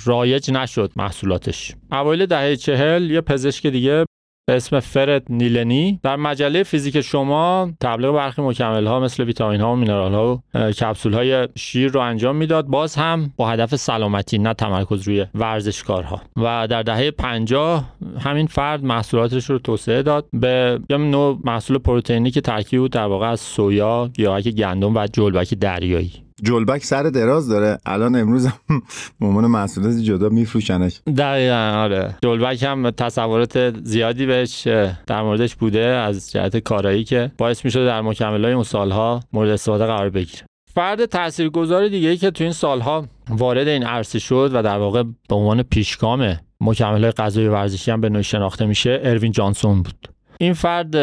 رایج 0.05 0.51
نشد 0.51 0.93
محصولاتش. 0.97 1.75
اوایل 1.93 2.27
دهه 2.27 2.57
چهل 2.57 3.11
یه 3.11 3.21
پزشک 3.21 3.67
دیگه 3.67 4.05
به 4.49 4.57
اسم 4.57 4.81
فرد 4.81 5.23
نیلنی. 5.31 6.01
در 6.03 6.17
مجله 6.17 6.63
فیزیک 6.63 7.01
شما 7.01 7.71
تبلیغ 7.81 8.15
برخی 8.15 8.43
مکمل 8.43 8.87
ها 8.87 9.01
مثل 9.01 9.25
ویتامین 9.25 9.61
ها 9.61 9.73
و 9.73 9.77
مینرال 9.77 10.13
ها 10.13 10.43
و 10.55 10.71
کپسول 10.71 11.15
های 11.15 11.49
شیر 11.55 11.91
رو 11.91 12.01
انجام 12.01 12.37
می‌داد. 12.37 12.67
باز 12.67 12.95
هم 12.95 13.33
با 13.37 13.49
هدف 13.49 13.77
سلامتی 13.77 14.39
نه 14.39 14.55
تمرکز 14.55 15.03
روی 15.03 15.27
ورزشکارها. 15.35 16.23
و 16.37 16.67
در 16.71 16.83
دهه 16.83 17.11
50 17.11 17.85
همین 18.21 18.47
فرد 18.47 18.85
محصولاتش 18.85 19.51
رو 19.51 19.59
توسعه 19.59 20.03
داد 20.03 20.27
به 20.33 20.81
یه 20.91 20.97
نوع 20.97 21.39
محصول 21.45 21.79
پروتئینی 21.79 22.31
که 22.31 22.41
ترکیب 22.41 22.81
بود 22.81 22.93
در 22.93 23.07
واقع 23.07 23.31
از 23.31 23.41
سویا، 23.41 24.09
گیاهک 24.09 24.49
گندم 24.49 24.97
و 24.97 25.07
جلبک 25.07 25.55
دریایی. 25.55 26.26
جلبک 26.43 26.85
سر 26.85 27.03
دراز 27.03 27.49
داره. 27.49 27.79
الان 27.87 28.17
امروز 28.17 28.47
هم 28.47 28.83
عنوان 29.21 29.47
محصولات 29.47 29.97
جدا 29.97 30.29
میفروشنش. 30.29 31.01
دقیقا 31.17 31.73
آره. 31.77 32.15
جلبک 32.23 32.63
هم 32.63 32.91
تصورات 32.91 33.85
زیادی 33.85 34.27
بهش 34.27 34.67
در 35.07 35.23
موردش 35.23 35.55
بوده 35.55 35.81
از 35.81 36.33
جهت 36.33 36.57
کارایی 36.57 37.05
که 37.05 37.31
باعث 37.39 37.65
می‌شده 37.65 37.85
در 37.85 38.01
مکمل 38.01 38.45
های 38.45 38.53
اون 38.53 38.65
سالها 38.65 39.21
مورد 39.33 39.51
استفاده 39.51 39.87
قرار 39.87 40.11
بگیره. 40.11 40.43
فرد 40.75 41.05
تاثیرگذار 41.05 41.89
دیگه 41.89 42.09
ای 42.09 42.17
که 42.17 42.31
تو 42.31 42.45
این 42.45 42.53
سالها 42.53 43.07
وارد 43.29 43.69
این 43.69 43.83
عرصه 43.85 44.19
شد 44.19 44.51
و 44.55 44.63
در 44.63 44.79
واقع 44.79 45.03
به 45.29 45.35
عنوان 45.35 45.63
پیشگام 45.63 46.37
مکمل 46.61 47.03
های 47.03 47.13
غذایی 47.13 47.49
ورزشی 47.49 47.91
هم 47.91 48.01
به 48.01 48.09
نوعی 48.09 48.25
شناخته 48.25 48.67
میشه 48.67 49.01
اروین 49.03 49.33
جانسون 49.33 49.83
بود. 49.83 50.09
این 50.41 50.53
فرد 50.53 50.95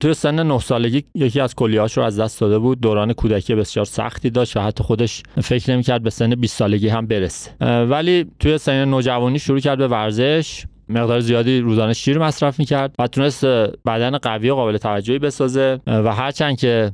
توی 0.00 0.14
سن 0.14 0.46
9 0.46 0.58
سالگی 0.58 1.04
یکی 1.14 1.40
از 1.40 1.54
کلیه‌هاش 1.54 1.96
رو 1.96 2.02
از 2.02 2.20
دست 2.20 2.40
داده 2.40 2.58
بود. 2.58 2.80
دوران 2.80 3.12
کودکی 3.12 3.54
بسیار 3.54 3.84
سختی 3.84 4.30
داشت 4.30 4.56
و 4.56 4.60
حتی 4.60 4.84
خودش 4.84 5.22
فکر 5.42 5.70
نمی‌کرد 5.70 6.02
به 6.02 6.10
سن 6.10 6.34
20 6.34 6.56
سالگی 6.56 6.88
هم 6.88 7.06
برسه. 7.06 7.50
ولی 7.84 8.26
توی 8.40 8.58
سن 8.58 8.84
نوجوانی 8.84 9.38
شروع 9.38 9.60
کرد 9.60 9.78
به 9.78 9.88
ورزش. 9.88 10.64
مقدار 10.88 11.20
زیادی 11.20 11.60
روزانه 11.60 11.92
شیر 11.92 12.18
مصرف 12.18 12.58
می‌کرد 12.58 12.94
و 12.98 13.06
تونست 13.06 13.44
بدن 13.86 14.18
قوی 14.18 14.50
و 14.50 14.54
قابل 14.54 14.76
توجهی 14.76 15.18
بسازه. 15.18 15.80
و 15.86 16.14
هرچند 16.14 16.58
که 16.58 16.92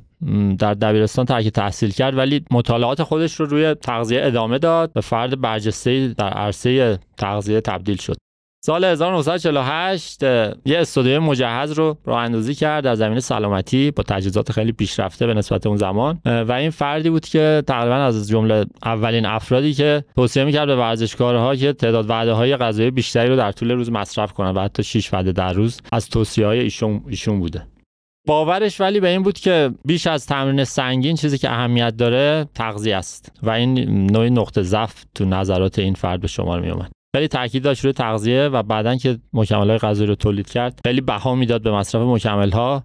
در 0.58 0.74
دبیرستان 0.74 1.24
ترک 1.24 1.48
تحصیل 1.48 1.90
کرد 1.90 2.16
ولی 2.16 2.44
مطالعات 2.50 3.02
خودش 3.02 3.34
رو 3.34 3.46
روی 3.46 3.74
تغذیه 3.74 4.20
ادامه 4.24 4.58
داد. 4.58 4.92
و 4.96 5.00
فرد 5.00 5.40
برجسته 5.40 6.08
در 6.08 6.28
عرصه 6.28 6.98
تغذیه 7.18 7.60
تبدیل 7.60 7.96
شد. 7.96 8.16
سال 8.66 8.84
1948 8.84 10.22
یه 10.22 10.54
استودیوی 10.66 11.18
مجهز 11.18 11.72
رو 11.72 11.96
راه 12.04 12.18
اندازی 12.18 12.54
کرد 12.54 12.84
در 12.84 12.94
زمین 12.94 13.20
سلامتی 13.20 13.90
با 13.90 14.02
تجهیزات 14.02 14.52
خیلی 14.52 14.72
پیشرفته 14.72 15.26
به 15.26 15.34
نسبت 15.34 15.66
اون 15.66 15.76
زمان. 15.76 16.20
و 16.24 16.52
این 16.52 16.70
فردی 16.70 17.10
بود 17.10 17.24
که 17.24 17.62
تقریبا 17.66 17.94
از 17.94 18.28
جمله 18.28 18.64
اولین 18.84 19.26
افرادی 19.26 19.74
که 19.74 20.04
توصیه 20.16 20.44
می‌کرد 20.44 20.66
به 20.66 20.76
ورزشکارها 20.76 21.56
که 21.56 21.72
تعداد 21.72 22.10
وعده 22.10 22.32
های 22.32 22.56
غذایی 22.56 22.90
بیشتری 22.90 23.28
رو 23.28 23.36
در 23.36 23.52
طول 23.52 23.70
روز 23.70 23.90
مصرف 23.90 24.32
کنن 24.32 24.50
و 24.50 24.60
حتی 24.60 24.82
6 24.82 25.14
وعده 25.14 25.32
در 25.32 25.52
روز 25.52 25.80
از 25.92 26.08
توصیه 26.08 26.46
های 26.46 26.60
ایشون, 26.60 27.04
ایشون 27.08 27.40
بوده. 27.40 27.66
باورش 28.26 28.80
ولی 28.80 29.00
به 29.00 29.08
این 29.08 29.22
بود 29.22 29.38
که 29.38 29.70
بیش 29.84 30.06
از 30.06 30.26
تمرین 30.26 30.64
سنگین 30.64 31.16
چیزی 31.16 31.38
که 31.38 31.50
اهمیت 31.50 31.96
داره 31.96 32.46
تغذیه 32.54 32.96
است. 32.96 33.32
و 33.42 33.50
این 33.50 33.78
نوعی 34.10 34.30
نقطه 34.30 34.62
ضعف 34.62 35.04
تو 35.14 35.24
نظرات 35.24 35.78
این 35.78 35.94
فرد 35.94 36.20
به 36.20 36.28
شما 36.28 36.56
می 36.56 36.70
اومد 36.70 37.03
خیلی 37.14 37.28
تاکید 37.28 37.62
داشت 37.62 37.84
روی 37.84 37.92
تغذیه 37.92 38.48
و 38.52 38.62
بعدا 38.62 38.96
که 38.96 39.18
مکمل 39.32 39.68
های 39.70 39.78
غذایی 39.78 40.08
رو 40.08 40.14
تولید 40.14 40.46
کرد 40.48 40.80
خیلی 40.86 41.00
بها 41.00 41.34
می‌داد 41.34 41.62
به 41.62 41.72
مصرف 41.72 42.02
مکمل 42.02 42.50
ها 42.50 42.84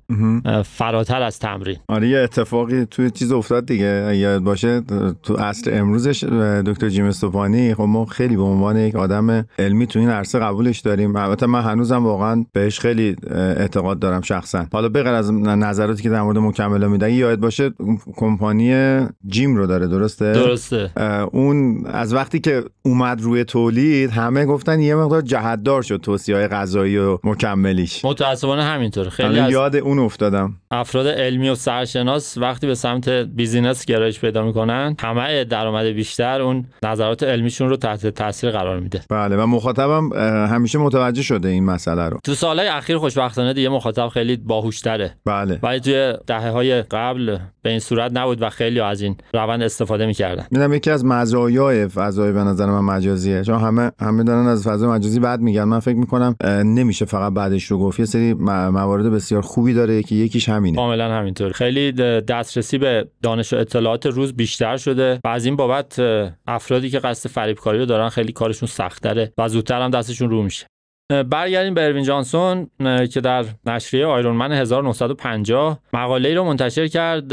فراتر 0.65 1.21
از 1.21 1.39
تمرین. 1.39 1.77
آره 1.87 2.09
یه 2.09 2.17
اتفاقی 2.17 2.85
توی 2.85 3.11
چیز 3.11 3.31
افتاد 3.31 3.65
دیگه. 3.65 4.17
یاد 4.17 4.41
باشه 4.41 4.81
تو 5.23 5.33
اصل 5.33 5.71
امروزش 5.73 6.23
دکتر 6.65 6.89
جیم 6.89 7.05
استوپانی 7.05 7.73
خب 7.73 7.81
ما 7.81 8.05
خیلی 8.05 8.35
به 8.35 8.41
عنوان 8.41 8.77
یک 8.77 8.95
آدم 8.95 9.45
علمی 9.59 9.87
تو 9.87 9.99
این 9.99 10.09
عرصه 10.09 10.39
قبولش 10.39 10.79
داریم. 10.79 11.15
البته 11.15 11.45
من 11.45 11.61
هنوزم 11.61 12.05
واقعا 12.05 12.45
بهش 12.53 12.79
خیلی 12.79 13.15
اعتقاد 13.31 13.99
دارم 13.99 14.21
شخصا. 14.21 14.65
حالا 14.73 14.89
بغیر 14.89 15.07
از 15.07 15.33
نظراتی 15.33 16.03
که 16.03 16.09
در 16.09 16.21
مورد 16.21 16.37
مکمل 16.37 16.87
میدن 16.87 17.13
یاد 17.13 17.39
باشه 17.39 17.71
کمپانی 18.15 18.99
جیم 19.27 19.55
رو 19.55 19.67
داره 19.67 19.87
درسته؟ 19.87 20.31
درسته. 20.31 20.91
اون 21.31 21.85
از 21.85 22.13
وقتی 22.13 22.39
که 22.39 22.63
اومد 22.85 23.21
روی 23.21 23.43
تولید 23.43 24.18
همه 24.19 24.45
گفتن 24.45 24.79
یه 24.79 24.95
مقدار 24.95 25.21
جهتدار 25.21 25.81
شد 25.81 25.97
توصیه 25.97 26.35
های 26.35 26.47
غذایی 26.47 26.97
و 26.97 27.17
مکملیش. 27.23 28.05
متاسفانه 28.05 28.63
همینطور 28.63 29.09
خیلی 29.09 29.39
از 29.39 29.51
یاد 29.51 29.75
اون 29.75 29.99
افتادم. 29.99 30.55
افراد 30.71 31.07
علمی 31.07 31.49
و 31.49 31.55
سرشناس 31.55 32.37
وقتی 32.37 32.67
به 32.67 32.75
سمت 32.75 33.09
بیزینس 33.09 33.85
گرایش 33.85 34.19
پیدا 34.19 34.45
می‌کنن 34.45 34.95
همه 34.99 35.43
درآمد 35.43 35.85
بیشتر 35.85 36.41
اون 36.41 36.65
نظرات 36.83 37.23
علمیشون 37.23 37.69
رو 37.69 37.77
تحت 37.77 38.07
تاثیر 38.07 38.51
قرار 38.51 38.79
میده. 38.79 39.01
بله 39.09 39.37
و 39.37 39.45
مخاطبم 39.45 40.13
همیشه 40.47 40.79
متوجه 40.79 41.21
شده 41.21 41.49
این 41.49 41.65
مسئله 41.65 42.09
رو. 42.09 42.19
تو 42.23 42.33
سالهای 42.33 42.67
اخیر 42.67 42.97
خوشبختانه 42.97 43.53
دیگه 43.53 43.69
مخاطب 43.69 44.07
خیلی 44.07 44.37
باهوشتره. 44.37 45.15
بله. 45.25 45.59
ولی 45.63 45.79
توی 45.79 46.13
دهه 46.27 46.49
های 46.49 46.81
قبل 46.81 47.37
به 47.61 47.69
این 47.69 47.79
صورت 47.79 48.11
نبود 48.17 48.41
و 48.41 48.49
خیلی 48.49 48.79
از 48.79 49.01
این 49.01 49.15
روند 49.33 49.61
استفاده 49.61 50.05
می‌کردن. 50.05 50.45
می‌دونم 50.51 50.73
یکی 50.73 50.91
از 50.91 51.05
مزایای 51.05 51.87
فضای 51.87 52.31
به 52.31 52.39
نظر 52.39 52.65
من 52.65 52.95
مجازیه 52.95 53.43
چون 53.43 53.59
همه 53.59 53.91
همه 54.09 54.23
دارن 54.23 54.47
از 54.47 54.67
فضای 54.67 54.89
مجازی 54.89 55.19
بعد 55.19 55.39
میگن. 55.39 55.63
من 55.63 55.79
فکر 55.79 55.95
می‌کنم 55.95 56.35
نمیشه 56.65 57.05
فقط 57.05 57.33
بعدش 57.33 57.63
رو 57.63 57.79
گفت. 57.79 57.99
یه 57.99 58.05
سری 58.05 58.33
موارد 58.33 59.11
بسیار 59.11 59.41
خوبی 59.41 59.73
داره 59.73 60.03
که 60.03 60.15
یکیش 60.15 60.49
همینه. 60.49 60.77
کاملا 60.77 61.13
همینطور. 61.13 61.51
خیلی 61.51 61.91
دسترسی 62.21 62.77
به 62.77 63.07
دانش 63.21 63.53
و 63.53 63.55
اطلاعات 63.55 64.05
روز 64.05 64.33
بیشتر 64.33 64.77
شده 64.77 65.19
و 65.23 65.27
از 65.27 65.45
این 65.45 65.55
بابت 65.55 65.99
افرادی 66.47 66.89
که 66.89 66.99
قصد 66.99 67.29
فریبکاری 67.29 67.79
رو 67.79 67.85
دارن 67.85 68.09
خیلی 68.09 68.31
کارشون 68.31 68.67
سختره 68.67 69.33
و 69.37 69.47
زودتر 69.47 69.81
هم 69.81 69.91
دستشون 69.91 70.29
رو 70.29 70.43
میشه. 70.43 70.67
برگردیم 71.09 71.73
به 71.73 71.85
اروین 71.85 72.03
جانسون 72.03 72.69
که 73.11 73.21
در 73.21 73.45
نشریه 73.65 74.05
آیرونمن 74.05 74.51
1950 74.51 75.79
مقاله 75.93 76.29
ای 76.29 76.35
رو 76.35 76.43
منتشر 76.43 76.87
کرد 76.87 77.27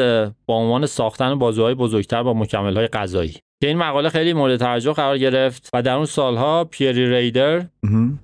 با 0.47 0.55
عنوان 0.55 0.87
ساختن 0.87 1.39
بازوهای 1.39 1.75
بزرگتر 1.75 2.23
با 2.23 2.35
مکملهای 2.35 2.87
غذایی 2.87 3.37
که 3.61 3.69
این 3.69 3.79
مقاله 3.79 4.09
خیلی 4.09 4.33
مورد 4.33 4.57
توجه 4.57 4.93
قرار 4.93 5.19
گرفت 5.19 5.71
و 5.75 5.83
در 5.83 5.95
اون 5.95 6.05
سالها 6.05 6.65
پیری 6.65 7.11
ریدر 7.11 7.67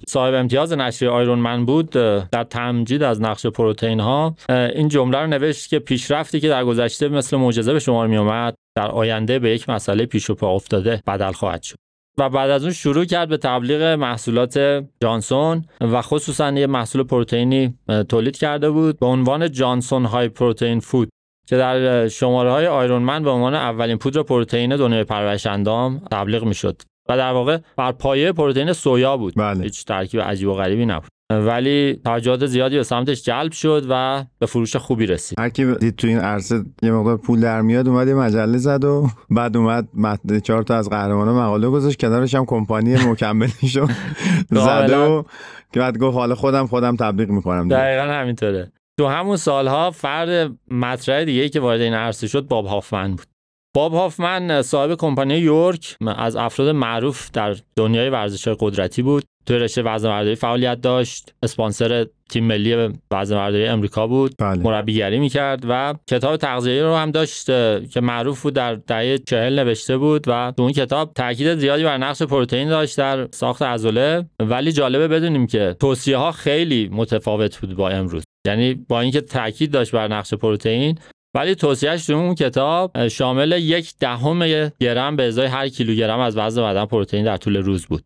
صاحب 0.09 0.35
امتیاز 0.35 0.73
نشریه 0.73 1.11
آیرونمن 1.11 1.67
بود 1.67 1.91
در 2.31 2.45
تمجید 2.45 3.03
از 3.03 3.23
نقش 3.23 3.47
پروتئین 3.47 4.01
ها 4.01 4.35
این 4.49 4.89
جمله 4.89 5.19
رو 5.19 5.27
نوشت 5.27 5.71
که 5.71 5.79
پیشرفتی 5.79 6.41
که 6.41 6.49
در 6.49 6.65
گذشته 6.65 7.09
مثل 7.09 7.37
معجزه 7.37 7.73
به 7.73 7.79
شمار 7.79 8.07
می 8.07 8.17
اومد 8.17 8.55
در 8.77 8.91
آینده 8.91 9.39
به 9.39 9.51
یک 9.51 9.69
مسئله 9.69 10.07
پیش 10.07 10.31
و 10.31 10.35
پا 10.35 10.55
افتاده 10.55 11.03
بدل 11.07 11.33
خواهد 11.33 11.63
شد. 11.63 11.77
و 12.19 12.29
بعد 12.29 12.51
از 12.51 12.63
اون 12.63 12.73
شروع 12.73 13.05
کرد 13.05 13.29
به 13.29 13.37
تبلیغ 13.37 13.83
محصولات 13.83 14.85
جانسون 15.03 15.65
و 15.81 16.03
خصوصا 16.03 16.51
یه 16.53 16.67
محصول 16.67 17.03
پروتئینی 17.03 17.75
تولید 18.09 18.37
کرده 18.37 18.71
بود 18.71 18.99
به 18.99 19.07
عنوان 19.07 19.51
جانسون 19.51 20.05
های 20.05 20.29
پروتئین 20.29 20.81
فود 20.81 21.09
که 21.47 21.57
در 21.57 22.09
شماره 22.09 22.51
های 22.51 22.67
آیرونمن 22.67 23.23
به 23.23 23.31
عنوان 23.31 23.55
اولین 23.55 23.97
پودر 23.97 24.23
پروتئین 24.23 24.77
دنیای 24.77 25.05
پرورش 25.05 25.47
اندام 25.47 26.03
تبلیغ 26.11 26.45
می‌شد 26.45 26.83
و 27.09 27.17
در 27.17 27.33
واقع 27.33 27.59
بر 27.77 27.93
پایه 27.93 28.33
پروتئین 28.33 28.73
سویا 28.73 29.17
بود 29.17 29.35
بله. 29.37 29.65
هیچ 29.65 29.85
ترکیب 29.85 30.21
عجیب 30.21 30.49
و 30.49 30.55
غریبی 30.55 30.87
نبود 30.87 31.09
ولی 31.41 32.01
توجهات 32.05 32.47
زیادی 32.47 32.77
به 32.77 32.83
سمتش 32.83 33.23
جلب 33.23 33.53
شد 33.53 33.87
و 33.89 34.25
به 34.39 34.47
فروش 34.47 34.77
خوبی 34.77 35.07
رسید. 35.07 35.41
هر 35.41 35.49
کی 35.49 35.75
دید 35.75 35.97
تو 35.97 36.07
این 36.07 36.19
عرصه 36.19 36.65
یه 36.83 36.93
مقدار 36.93 37.17
پول 37.17 37.41
در 37.41 37.61
میاد 37.61 37.89
اومد 37.89 38.09
یه 38.09 38.15
مجله 38.15 38.59
زد 38.59 38.85
و 38.85 39.09
بعد 39.31 39.57
اومد 39.57 39.89
متن 39.95 40.41
چهار 40.41 40.63
تا 40.63 40.77
از 40.77 40.91
قهرمانا 40.91 41.35
مقاله 41.35 41.69
گذاشت 41.69 42.01
کنارش 42.01 42.35
هم 42.35 42.45
کمپانی 42.45 42.95
مکملیشو 42.95 43.87
زد 44.51 44.91
و 44.91 45.25
که 45.73 45.81
بعد 45.81 45.99
گفت 45.99 46.17
حالا 46.17 46.35
خودم 46.35 46.67
خودم 46.67 46.97
تبلیغ 46.97 47.29
می‌کنم 47.29 47.69
دقیقا 47.69 48.03
همینطوره. 48.03 48.73
تو 48.99 49.07
همون 49.07 49.37
سالها 49.37 49.91
فرد 49.91 50.53
مطرح 50.71 51.25
دیگه 51.25 51.49
که 51.49 51.61
وارد 51.61 51.81
این 51.81 51.95
عرصه 51.95 52.27
شد 52.27 52.47
باب 52.49 52.67
هافمن 52.67 53.11
بود. 53.11 53.27
باب 53.75 53.93
هافمن 53.93 54.63
صاحب 54.63 54.95
کمپانی 54.95 55.39
یورک 55.39 55.97
از 56.17 56.37
افراد 56.37 56.69
معروف 56.69 57.31
در 57.31 57.57
دنیای 57.77 58.11
ورزش 58.11 58.49
قدرتی 58.49 59.03
بود. 59.03 59.25
توی 59.47 59.59
رشته 59.59 59.83
وزنه‌برداری 59.83 60.35
فعالیت 60.35 60.81
داشت. 60.81 61.35
اسپانسر 61.43 62.07
تیم 62.31 62.45
ملی 62.45 62.89
وزنه‌برداری 63.11 63.67
امریکا 63.67 64.07
بود. 64.07 64.35
بله. 64.39 64.63
مربیگری 64.63 65.19
می‌کرد 65.19 65.65
و 65.69 65.95
کتاب 66.07 66.37
تغذیه 66.37 66.83
رو 66.83 66.95
هم 66.95 67.11
داشت 67.11 67.47
که 67.91 68.01
معروف 68.01 68.43
بود 68.43 68.55
در 68.55 68.75
دهه 68.75 69.19
چهل 69.19 69.59
نوشته 69.59 69.97
بود 69.97 70.25
و 70.29 70.53
تو 70.57 70.63
اون 70.63 70.73
کتاب 70.73 71.13
تاکید 71.15 71.55
زیادی 71.55 71.85
بر 71.85 71.99
نقش 71.99 72.23
پروتئین 72.23 72.69
داشت 72.69 72.99
در 72.99 73.29
ساخت 73.31 73.63
عضله. 73.63 74.25
ولی 74.41 74.73
جالبه 74.73 75.09
بدونیم 75.09 75.47
که 75.47 75.77
توصیه 75.81 76.17
ها 76.17 76.33
خیلی 76.33 76.89
متفاوت 76.93 77.57
بود 77.57 77.77
با 77.77 77.89
امروز. 77.89 78.25
یعنی 78.47 78.75
با 78.75 79.01
اینکه 79.01 79.21
تاکید 79.21 79.71
داشت 79.71 79.93
بر 79.93 80.09
نقش 80.09 80.35
پروتئین 80.35 80.99
ولی 81.35 81.55
توصیهش 81.55 82.07
تو 82.07 82.13
اون 82.13 82.35
کتاب 82.35 83.09
شامل 83.09 83.53
یک 83.53 83.95
دهم 84.01 84.69
گرم 84.81 85.17
به 85.17 85.23
ازای 85.23 85.47
هر 85.47 85.69
کیلوگرم 85.69 86.21
از 86.21 86.37
وزن 86.37 86.63
بدن 86.63 86.85
پروتئین 86.85 87.25
در 87.25 87.37
طول 87.37 87.57
روز 87.57 87.87
بود. 87.87 88.05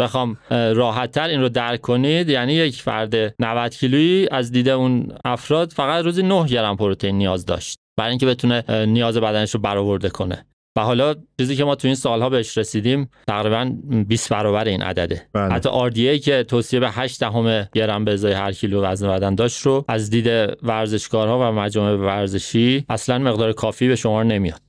بخوام 0.00 0.36
راحتتر 0.50 1.28
این 1.28 1.40
رو 1.40 1.48
درک 1.48 1.80
کنید. 1.80 2.28
یعنی 2.28 2.52
یک 2.52 2.82
فرد 2.82 3.14
90 3.38 3.74
کیلویی 3.74 4.28
از 4.30 4.52
دید 4.52 4.68
اون 4.68 5.12
افراد 5.24 5.72
فقط 5.72 6.04
روزی 6.04 6.22
9 6.22 6.46
گرم 6.46 6.76
پروتئین 6.76 7.18
نیاز 7.18 7.46
داشت 7.46 7.78
برای 7.98 8.10
اینکه 8.10 8.26
بتونه 8.26 8.86
نیاز 8.86 9.16
بدنش 9.16 9.50
رو 9.50 9.60
برآورده 9.60 10.08
کنه. 10.08 10.46
و 10.76 10.80
حالا 10.80 11.14
چیزی 11.38 11.56
که 11.56 11.64
ما 11.64 11.74
تو 11.74 11.88
این 11.88 11.94
سالها 11.94 12.28
بهش 12.28 12.58
رسیدیم 12.58 13.10
تقریبا 13.28 13.72
20 14.08 14.28
برابر 14.28 14.64
این 14.64 14.82
عدده. 14.82 15.26
بله. 15.32 15.54
حتی 15.54 15.68
RDA 15.90 16.20
که 16.20 16.44
توصیه 16.48 16.80
به 16.80 16.90
8 16.90 17.20
دهم 17.20 17.68
گرم 17.72 18.04
به 18.04 18.12
ازای 18.12 18.32
هر 18.32 18.52
کیلو 18.52 18.82
وزن 18.82 19.08
بدن 19.08 19.34
داشت 19.34 19.62
رو 19.62 19.84
از 19.88 20.10
دید 20.10 20.26
ورزشکارها 20.62 21.38
و 21.38 21.52
مجامع 21.52 21.92
ورزشی 21.92 22.84
اصلا 22.88 23.18
مقدار 23.18 23.52
کافی 23.52 23.88
به 23.88 23.96
شمار 23.96 24.24
نمیاد. 24.24 24.60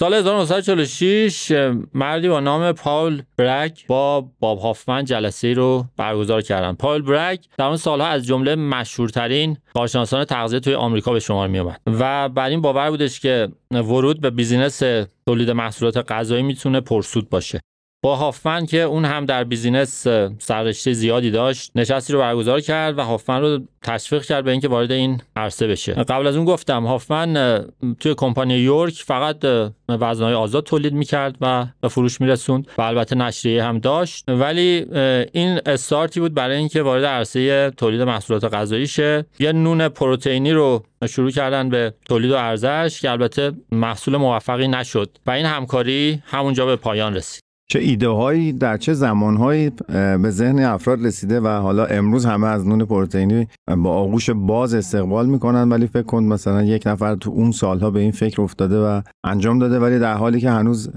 سال 0.00 0.14
1946 0.14 1.52
مردی 1.94 2.28
با 2.28 2.40
نام 2.40 2.72
پاول 2.72 3.22
برک 3.36 3.86
با 3.86 4.28
باب 4.40 4.58
هافمن 4.58 5.04
جلسه 5.04 5.52
رو 5.52 5.84
برگزار 5.96 6.42
کردن. 6.42 6.72
پاول 6.72 7.02
برک 7.02 7.48
در 7.58 7.64
اون 7.64 7.76
سالها 7.76 8.06
از 8.06 8.26
جمله 8.26 8.54
مشهورترین 8.54 9.56
کارشناسان 9.74 10.24
تغذیه 10.24 10.60
توی 10.60 10.74
آمریکا 10.74 11.12
به 11.12 11.20
شمار 11.20 11.48
می 11.48 11.58
اومد 11.58 11.80
و 11.86 12.28
بر 12.28 12.48
این 12.48 12.60
باور 12.60 12.90
بودش 12.90 13.20
که 13.20 13.48
ورود 13.70 14.20
به 14.20 14.30
business 14.30 14.82
تولید 15.26 15.50
محصولات 15.50 16.12
غذایی 16.12 16.42
می‌تونه 16.42 16.80
پرسود 16.80 17.30
باشه. 17.30 17.60
با 18.02 18.16
هافمن 18.16 18.66
که 18.66 18.80
اون 18.80 19.04
هم 19.04 19.24
در 19.24 19.44
business 19.44 20.06
سررشته 20.38 20.92
زیادی 20.92 21.30
داشت 21.30 21.72
نشستی 21.74 22.12
رو 22.12 22.18
برگزار 22.18 22.60
کرد 22.60 22.98
و 22.98 23.02
هافمن 23.02 23.40
رو 23.40 23.60
تشویق 23.82 24.22
کرد 24.22 24.44
به 24.44 24.50
اینکه 24.50 24.68
وارد 24.68 24.92
این 24.92 25.22
عرصه 25.36 25.66
بشه. 25.66 25.92
قبل 25.92 26.26
از 26.26 26.36
اون 26.36 26.44
گفتم 26.44 26.86
هافمن 26.86 27.64
توی 28.00 28.14
کمپانی 28.14 28.54
یورک 28.54 28.94
فقط 28.94 29.36
وزنهای 29.88 30.34
آزاد 30.34 30.64
تولید 30.64 30.92
می‌کرد 30.92 31.36
و 31.40 31.66
به 31.80 31.88
فروش 31.88 32.20
میرسوند 32.20 32.68
و 32.78 32.82
البته 32.82 33.16
نشریه 33.16 33.64
هم 33.64 33.78
داشت. 33.78 34.24
ولی 34.28 34.86
این 35.32 35.60
استارتی 35.66 36.20
بود 36.20 36.34
برای 36.34 36.56
اینکه 36.56 36.82
وارد 36.82 37.04
عرصه 37.04 37.70
تولید 37.70 38.02
محصولات 38.02 38.54
غذایی 38.54 38.86
شه. 38.86 39.24
یه 39.38 39.52
نون 39.52 39.88
پروتئینی 39.88 40.52
رو 40.52 40.84
شروع 41.08 41.30
کردن 41.30 41.68
به 41.68 41.94
تولید 42.04 42.30
و 42.30 42.36
ارزش 42.36 43.00
که 43.00 43.10
البته 43.10 43.52
محصول 43.72 44.16
موفقی 44.16 44.68
نشد 44.68 45.18
و 45.26 45.30
این 45.30 45.46
همکاری 45.46 46.22
همونجا 46.26 46.66
به 46.66 46.76
پایان 46.76 47.14
رسید. 47.14 47.49
چه 47.70 47.78
ایده 47.78 48.08
هایی 48.08 48.52
در 48.52 48.76
چه 48.76 48.92
زمان 48.92 49.36
هایی 49.36 49.70
به 50.22 50.30
ذهن 50.30 50.58
افراد 50.58 51.06
رسیده 51.06 51.40
و 51.40 51.48
حالا 51.48 51.84
امروز 51.84 52.26
همه 52.26 52.46
از 52.46 52.68
نون 52.68 52.84
پروتئینی 52.84 53.48
با 53.76 53.90
آغوش 53.90 54.30
باز 54.30 54.74
استقبال 54.74 55.26
می‌کنن 55.26 55.68
ولی 55.68 55.86
فکر 55.86 56.02
کن 56.02 56.24
مثلا 56.24 56.62
یک 56.62 56.86
نفر 56.86 57.14
تو 57.14 57.30
اون 57.30 57.50
سالها 57.50 57.90
به 57.90 58.00
این 58.00 58.10
فکر 58.10 58.42
افتاده 58.42 58.78
و 58.78 59.00
انجام 59.24 59.58
داده 59.58 59.78
ولی 59.78 59.98
در 59.98 60.14
حالی 60.14 60.40
که 60.40 60.50
هنوز 60.50 60.90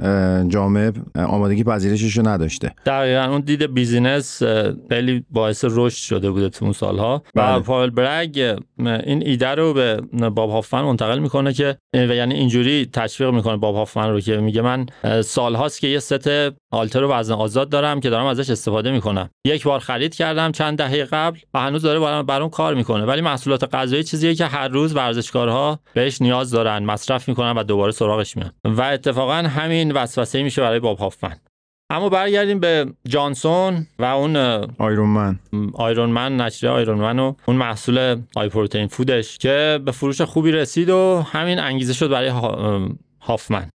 جامعه 0.48 0.92
آمادگی 1.16 1.64
پذیرشش 1.64 2.18
رو 2.18 2.28
نداشته 2.28 2.72
دقیقا 2.86 3.24
اون 3.24 3.42
دید 3.42 3.74
business 3.74 4.44
خیلی 4.90 5.26
باعث 5.30 5.66
رشد 5.68 5.98
شده 5.98 6.32
بوده 6.32 6.50
تو 6.50 6.66
اون 6.66 6.74
سالها 6.74 7.24
و 7.36 7.52
بله. 7.52 7.60
پاول 7.60 7.90
برگ 7.90 8.60
این 8.80 9.24
ایده 9.28 9.56
رو 9.56 9.74
به 9.74 10.02
باب 10.30 10.50
هافمن 10.50 10.82
منتقل 10.82 11.20
می‌کنه 11.20 11.54
که 11.54 11.78
و 11.94 11.98
یعنی 11.98 12.34
اینجوری 12.34 12.90
تشویق 12.94 13.30
می‌کنه 13.30 13.58
باب 13.58 13.76
هافمن 13.76 14.10
رو 14.10 14.20
که 14.20 14.38
میگه 14.38 14.62
من 14.62 14.86
سالهاست 15.22 15.80
که 15.80 15.88
یه 15.88 16.00
ست 16.00 16.54
هالتر 16.74 17.04
وزن 17.04 17.34
آزاد 17.34 17.70
دارم 17.70 18.00
که 18.00 18.10
دارم 18.10 18.26
ازش 18.26 18.50
استفاده 18.50 18.92
می‌کنم. 18.92 19.30
یک 19.46 19.64
بار 19.64 19.80
خرید 19.80 20.16
کردم 20.16 20.52
چند 20.52 20.78
دهه 20.78 21.04
قبل 21.04 21.40
و 21.54 21.60
هنوز 21.60 21.82
داره 21.82 22.24
برام 22.24 22.50
کار 22.50 22.74
می‌کنه. 22.74 23.06
ولی 23.06 23.22
محصولات 23.22 23.76
غذایی 23.76 24.04
چیزیه 24.04 24.36
که 24.36 24.46
هر 24.46 24.68
روز 24.68 24.96
ورزشکارها 24.96 25.80
بهش 25.94 26.22
نیاز 26.22 26.52
دارن 26.52 26.84
مصرف 26.84 27.30
می‌کنن 27.30 27.52
و 27.52 27.64
دوباره 27.64 27.92
سراغش 27.92 28.38
میان. 28.38 28.52
و 28.66 28.82
اتفاقا 28.82 29.34
همین 29.34 29.92
وسوسه 29.92 30.44
میشه 30.44 30.62
برای 30.62 30.80
باب 30.80 30.98
هافمن. 30.98 31.36
اما 31.90 32.10
برگردیم 32.10 32.60
به 32.60 32.86
جانسون 33.08 33.88
و 34.00 34.04
اون 34.04 34.36
آیرونمن 34.78 35.40
آیرونمن 35.74 36.38
نشریه 36.38 36.72
آیرونمن 36.72 37.20
و 37.20 37.34
اون 37.46 37.58
محصول 37.58 38.22
آی 38.36 38.50
پروتئین 38.50 38.88
فودش 38.88 39.38
که 39.38 39.80
به 39.86 39.92
فروش 39.92 40.22
خوبی 40.22 40.52
رسید 40.52 40.90
و 40.90 41.24
همین 41.32 41.60
انگیزه 41.60 41.94
شد 41.94 42.10
برای 42.10 42.32
هافمن. 43.22 43.70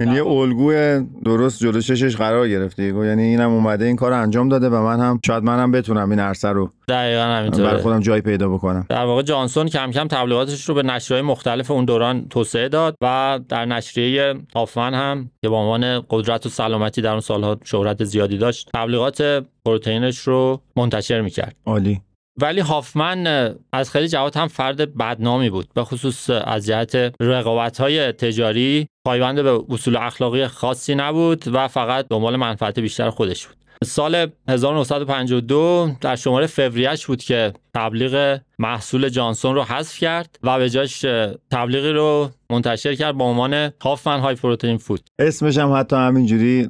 یعنی 0.00 0.14
یه 0.14 0.26
الگوی 0.26 1.06
درست 1.24 1.60
جلو 1.60 1.80
چشش 1.80 2.16
قرار 2.16 2.48
گرفته 2.48 2.82
یعنی 2.82 3.22
اینم 3.22 3.50
اومده 3.50 3.84
این 3.84 3.96
کار 3.96 4.12
انجام 4.12 4.48
داده 4.48 4.68
و 4.68 4.82
من 4.82 5.00
هم 5.00 5.20
شاید 5.26 5.42
منم 5.42 5.70
بتونم 5.70 6.10
این 6.10 6.18
عرصه 6.18 6.48
رو 6.48 6.70
دقیقاً 6.88 7.22
همینطوره. 7.22 7.64
برای 7.64 7.82
خودم 7.82 8.00
جای 8.00 8.20
پیدا 8.20 8.48
بکنم. 8.48 8.86
در 8.88 9.04
واقع 9.04 9.22
جانسون 9.22 9.68
کم 9.68 9.90
کم 9.90 10.08
تبلیغاتش 10.08 10.68
رو 10.68 10.74
به 10.74 10.82
نشریه‌های 10.82 11.28
مختلف 11.28 11.70
اون 11.70 11.84
دوران 11.84 12.28
توسعه 12.28 12.68
داد 12.68 12.96
و 13.00 13.40
در 13.48 13.64
نشریه 13.64 14.34
آفمن 14.54 14.94
هم 14.94 15.30
که 15.42 15.48
به 15.48 15.56
عنوان 15.56 16.02
قدرت 16.10 16.46
و 16.46 16.48
سلامتی 16.48 17.02
در 17.02 17.10
اون 17.10 17.20
سالها 17.20 17.56
شهرت 17.64 18.04
زیادی 18.04 18.38
داشت 18.38 18.70
تبلیغات 18.74 19.44
پروتئینش 19.64 20.18
رو 20.18 20.60
منتشر 20.76 21.20
می‌کرد. 21.20 21.56
عالی. 21.66 22.00
ولی 22.40 22.60
هافمن 22.60 23.54
از 23.72 23.90
خیلی 23.90 24.08
جهات 24.08 24.36
هم 24.36 24.48
فرد 24.48 24.96
بدنامی 24.96 25.50
بود. 25.50 25.68
به 25.74 25.84
خصوص 25.84 26.30
از 26.30 26.66
جهت 26.66 27.14
رقابت 27.20 27.80
های 27.80 28.12
تجاری 28.12 28.88
پایبند 29.06 29.42
به 29.42 29.60
اصول 29.68 29.96
اخلاقی 29.96 30.46
خاصی 30.46 30.94
نبود 30.94 31.44
و 31.52 31.68
فقط 31.68 32.06
دنبال 32.10 32.36
منفعت 32.36 32.78
بیشتر 32.78 33.10
خودش 33.10 33.46
بود. 33.46 33.56
سال 33.84 34.26
1952 34.48 35.90
در 36.00 36.16
شماره 36.16 36.46
فوریهش 36.46 37.06
بود 37.06 37.22
که 37.22 37.52
تبلیغ 37.74 38.38
محصول 38.62 39.08
جانسون 39.08 39.54
رو 39.54 39.62
حذف 39.62 39.98
کرد 39.98 40.38
و 40.42 40.58
به 40.58 40.70
جاش 40.70 41.06
تبلیغی 41.50 41.92
رو 41.92 42.30
منتشر 42.50 42.94
کرد 42.94 43.14
با 43.14 43.24
عنوان 43.24 43.70
هافمن 43.82 44.20
های 44.20 44.34
پروتئین 44.34 44.76
فود. 44.76 45.00
اسمش 45.18 45.58
هم 45.58 45.72
حتی 45.72 45.96
همینجوری 45.96 46.66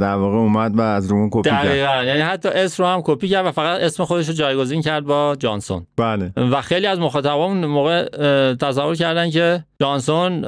در 0.00 0.14
واقع 0.14 0.36
اومد 0.36 0.78
و 0.78 0.80
از 0.80 1.10
رومون 1.10 1.30
کپی 1.32 1.50
کرد. 1.50 2.06
یعنی 2.06 2.20
حتی 2.20 2.48
اسم 2.48 2.82
رو 2.82 2.88
هم 2.88 3.02
کپی 3.04 3.28
کرد 3.28 3.46
و 3.46 3.52
فقط 3.52 3.80
اسم 3.80 4.04
خودش 4.04 4.28
رو 4.28 4.34
جایگزین 4.34 4.82
کرد 4.82 5.04
با 5.04 5.36
جانسون. 5.38 5.86
بله. 5.96 6.32
و 6.36 6.62
خیلی 6.62 6.86
از 6.86 6.98
مخاطبان 6.98 7.66
موقع 7.66 8.08
تصور 8.54 8.94
کردن 8.94 9.30
که 9.30 9.64
جانسون 9.80 10.44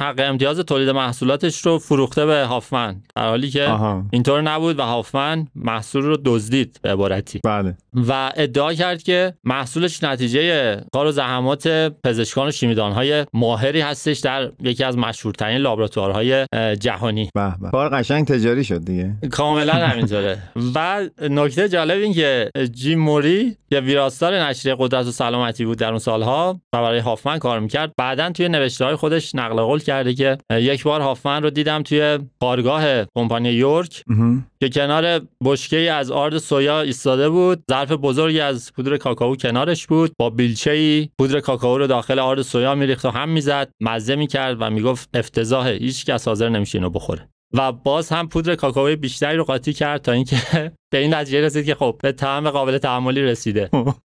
حق 0.00 0.14
امتیاز 0.18 0.58
تولید 0.58 0.88
محصولاتش 0.88 1.66
رو 1.66 1.78
فروخته 1.78 2.26
به 2.26 2.44
هافمن. 2.44 3.02
در 3.16 3.28
حالی 3.28 3.50
که 3.50 3.76
اینطور 4.10 4.40
نبود 4.40 4.78
و 4.78 4.82
هافمن 4.82 5.46
محصول 5.54 6.02
رو 6.02 6.16
دزدید 6.24 6.80
به 6.82 6.92
عبارتی. 6.92 7.40
بله. 7.44 7.76
و 8.08 8.32
ادعا 8.36 8.74
کرد 8.74 9.02
که 9.02 9.34
محصولش 9.44 10.04
نتیجه 10.20 10.76
کار 10.92 11.06
و 11.06 11.12
زحمات 11.12 11.68
پزشکان 12.04 12.48
و 12.48 12.50
شیمیدانهای 12.50 13.26
ماهری 13.32 13.80
هستش 13.80 14.18
در 14.18 14.50
یکی 14.62 14.84
از 14.84 14.98
مشهورترین 14.98 15.56
لابراتوارهای 15.56 16.46
جهانی. 16.80 17.30
به 17.34 17.70
کار 17.72 17.88
قشنگ 17.88 18.26
تجاری 18.26 18.64
شد 18.64 18.84
دیگه. 18.84 19.14
کاملا 19.30 19.72
همینطوره. 19.90 20.38
و 20.74 21.08
نکته 21.30 21.68
جالب 21.68 21.98
این 21.98 22.12
که 22.12 22.50
جیم 22.72 22.98
موری 22.98 23.56
یا 23.70 23.80
ویراستار 23.80 24.42
نشریه 24.42 24.76
قدرت 24.78 25.06
و 25.06 25.10
سلامتی 25.10 25.64
بود 25.64 25.78
در 25.78 25.88
اون 25.88 25.98
سالها 25.98 26.60
و 26.72 26.82
برای 26.82 26.98
هافمن 26.98 27.38
کار 27.38 27.60
می‌کرد. 27.60 27.92
بعدا 27.98 28.30
توی 28.30 28.48
نوشته 28.48 28.84
های 28.84 28.94
خودش 28.96 29.34
نقل 29.34 29.62
قول 29.62 29.78
کرده 29.78 30.14
که 30.14 30.38
یک 30.50 30.82
بار 30.82 31.00
هافمن 31.00 31.42
رو 31.42 31.50
دیدم 31.50 31.82
توی 31.82 32.18
کارگاه 32.40 33.04
کمپانی 33.14 33.48
یورک. 33.50 34.04
که 34.62 34.68
کنار 34.68 35.20
بشکه 35.44 35.92
از 35.92 36.10
آرد 36.10 36.38
سویا 36.38 36.80
ایستاده 36.80 37.28
بود 37.28 37.62
ظرف 37.70 37.92
بزرگی 37.92 38.40
از 38.40 38.72
پودر 38.72 38.96
کاکائو 38.96 39.36
کنارش 39.36 39.86
بود. 39.86 40.12
با 40.18 40.30
بیلچه 40.30 40.70
ای 40.70 41.08
پودر 41.18 41.40
کاکائو 41.40 41.78
رو 41.78 41.86
داخل 41.86 42.18
آرد 42.18 42.42
سویا 42.42 42.74
میریخت 42.74 43.04
و 43.04 43.10
هم 43.10 43.28
می‌زد 43.28 43.70
مزه 43.80 44.16
می‌کرد 44.16 44.56
و 44.60 44.70
می‌گفت 44.70 45.08
افتضاحه 45.14 45.72
هیچ 45.72 46.06
کس 46.06 46.28
حاضر 46.28 46.48
نمیشه 46.48 46.78
اینو 46.78 46.90
بخوره. 46.90 47.28
و 47.54 47.72
باز 47.72 48.08
هم 48.08 48.28
پودر 48.28 48.54
کاکائو 48.54 48.96
بیشتری 48.96 49.36
رو 49.36 49.44
قاطی 49.44 49.72
کرد 49.72 50.02
تا 50.02 50.12
اینکه 50.12 50.72
به 50.90 50.98
این 50.98 51.14
نتیجه 51.14 51.40
رسید 51.40 51.66
که 51.66 51.74
خب 51.74 51.96
به 52.02 52.12
طعم 52.12 52.50
قابل 52.50 52.78
تحملی 52.78 53.22
رسیده. 53.22 53.70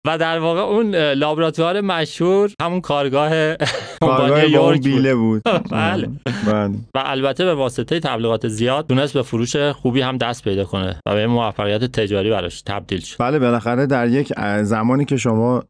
و 0.08 0.18
در 0.18 0.40
واقع 0.40 0.60
اون 0.60 0.96
لابراتوار 0.96 1.82
مشهور 1.82 2.52
همون 2.62 2.82
کارگاه 2.82 3.56
کارگاه 4.02 4.50
یورک 4.50 4.84
بیله 4.84 5.16
بود. 5.16 5.42
بله. 5.72 6.10
بله. 6.48 6.74
و 6.96 7.04
البته 7.06 7.46
به 7.46 7.54
واسطه 7.54 8.00
تبلیغات 8.00 8.48
زیاد 8.48 8.88
تونست 8.88 9.14
به 9.14 9.22
فروش 9.22 9.56
خوبی 9.56 10.02
هم 10.02 10.18
دست 10.18 10.44
پیدا 10.44 10.64
کنه 10.64 11.00
و 11.06 11.16
به 11.16 11.28
موفقیت 11.28 11.84
تجاری 11.84 12.30
براش 12.30 12.62
تبدیل 12.62 13.00
شد. 13.00 13.18
بله 13.20 13.40
بالاخره 13.40 13.86
در 13.86 14.08
یک 14.08 14.34
زمانی 14.62 15.06
که 15.06 15.18
شما 15.18 15.64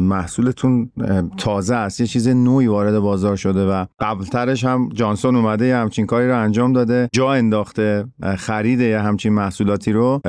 محصولتون 0.00 0.90
تازه 1.36 1.74
است 1.74 2.00
یه 2.00 2.06
چیز 2.06 2.28
نوعی 2.28 2.66
وارد 2.66 2.98
بازار 2.98 3.36
شده 3.36 3.66
و 3.66 3.86
قبلترش 4.00 4.64
هم 4.64 4.88
جانسون 4.94 5.36
اومده 5.36 5.76
همچین 5.76 6.06
کاری 6.06 6.28
رو 6.28 6.38
انجام 6.38 6.72
داده 6.72 7.08
جا 7.12 7.32
انداخته 7.32 8.04
خرید 8.38 8.80
همچین 8.80 9.32
محصولاتی 9.32 9.92
رو 9.92 10.20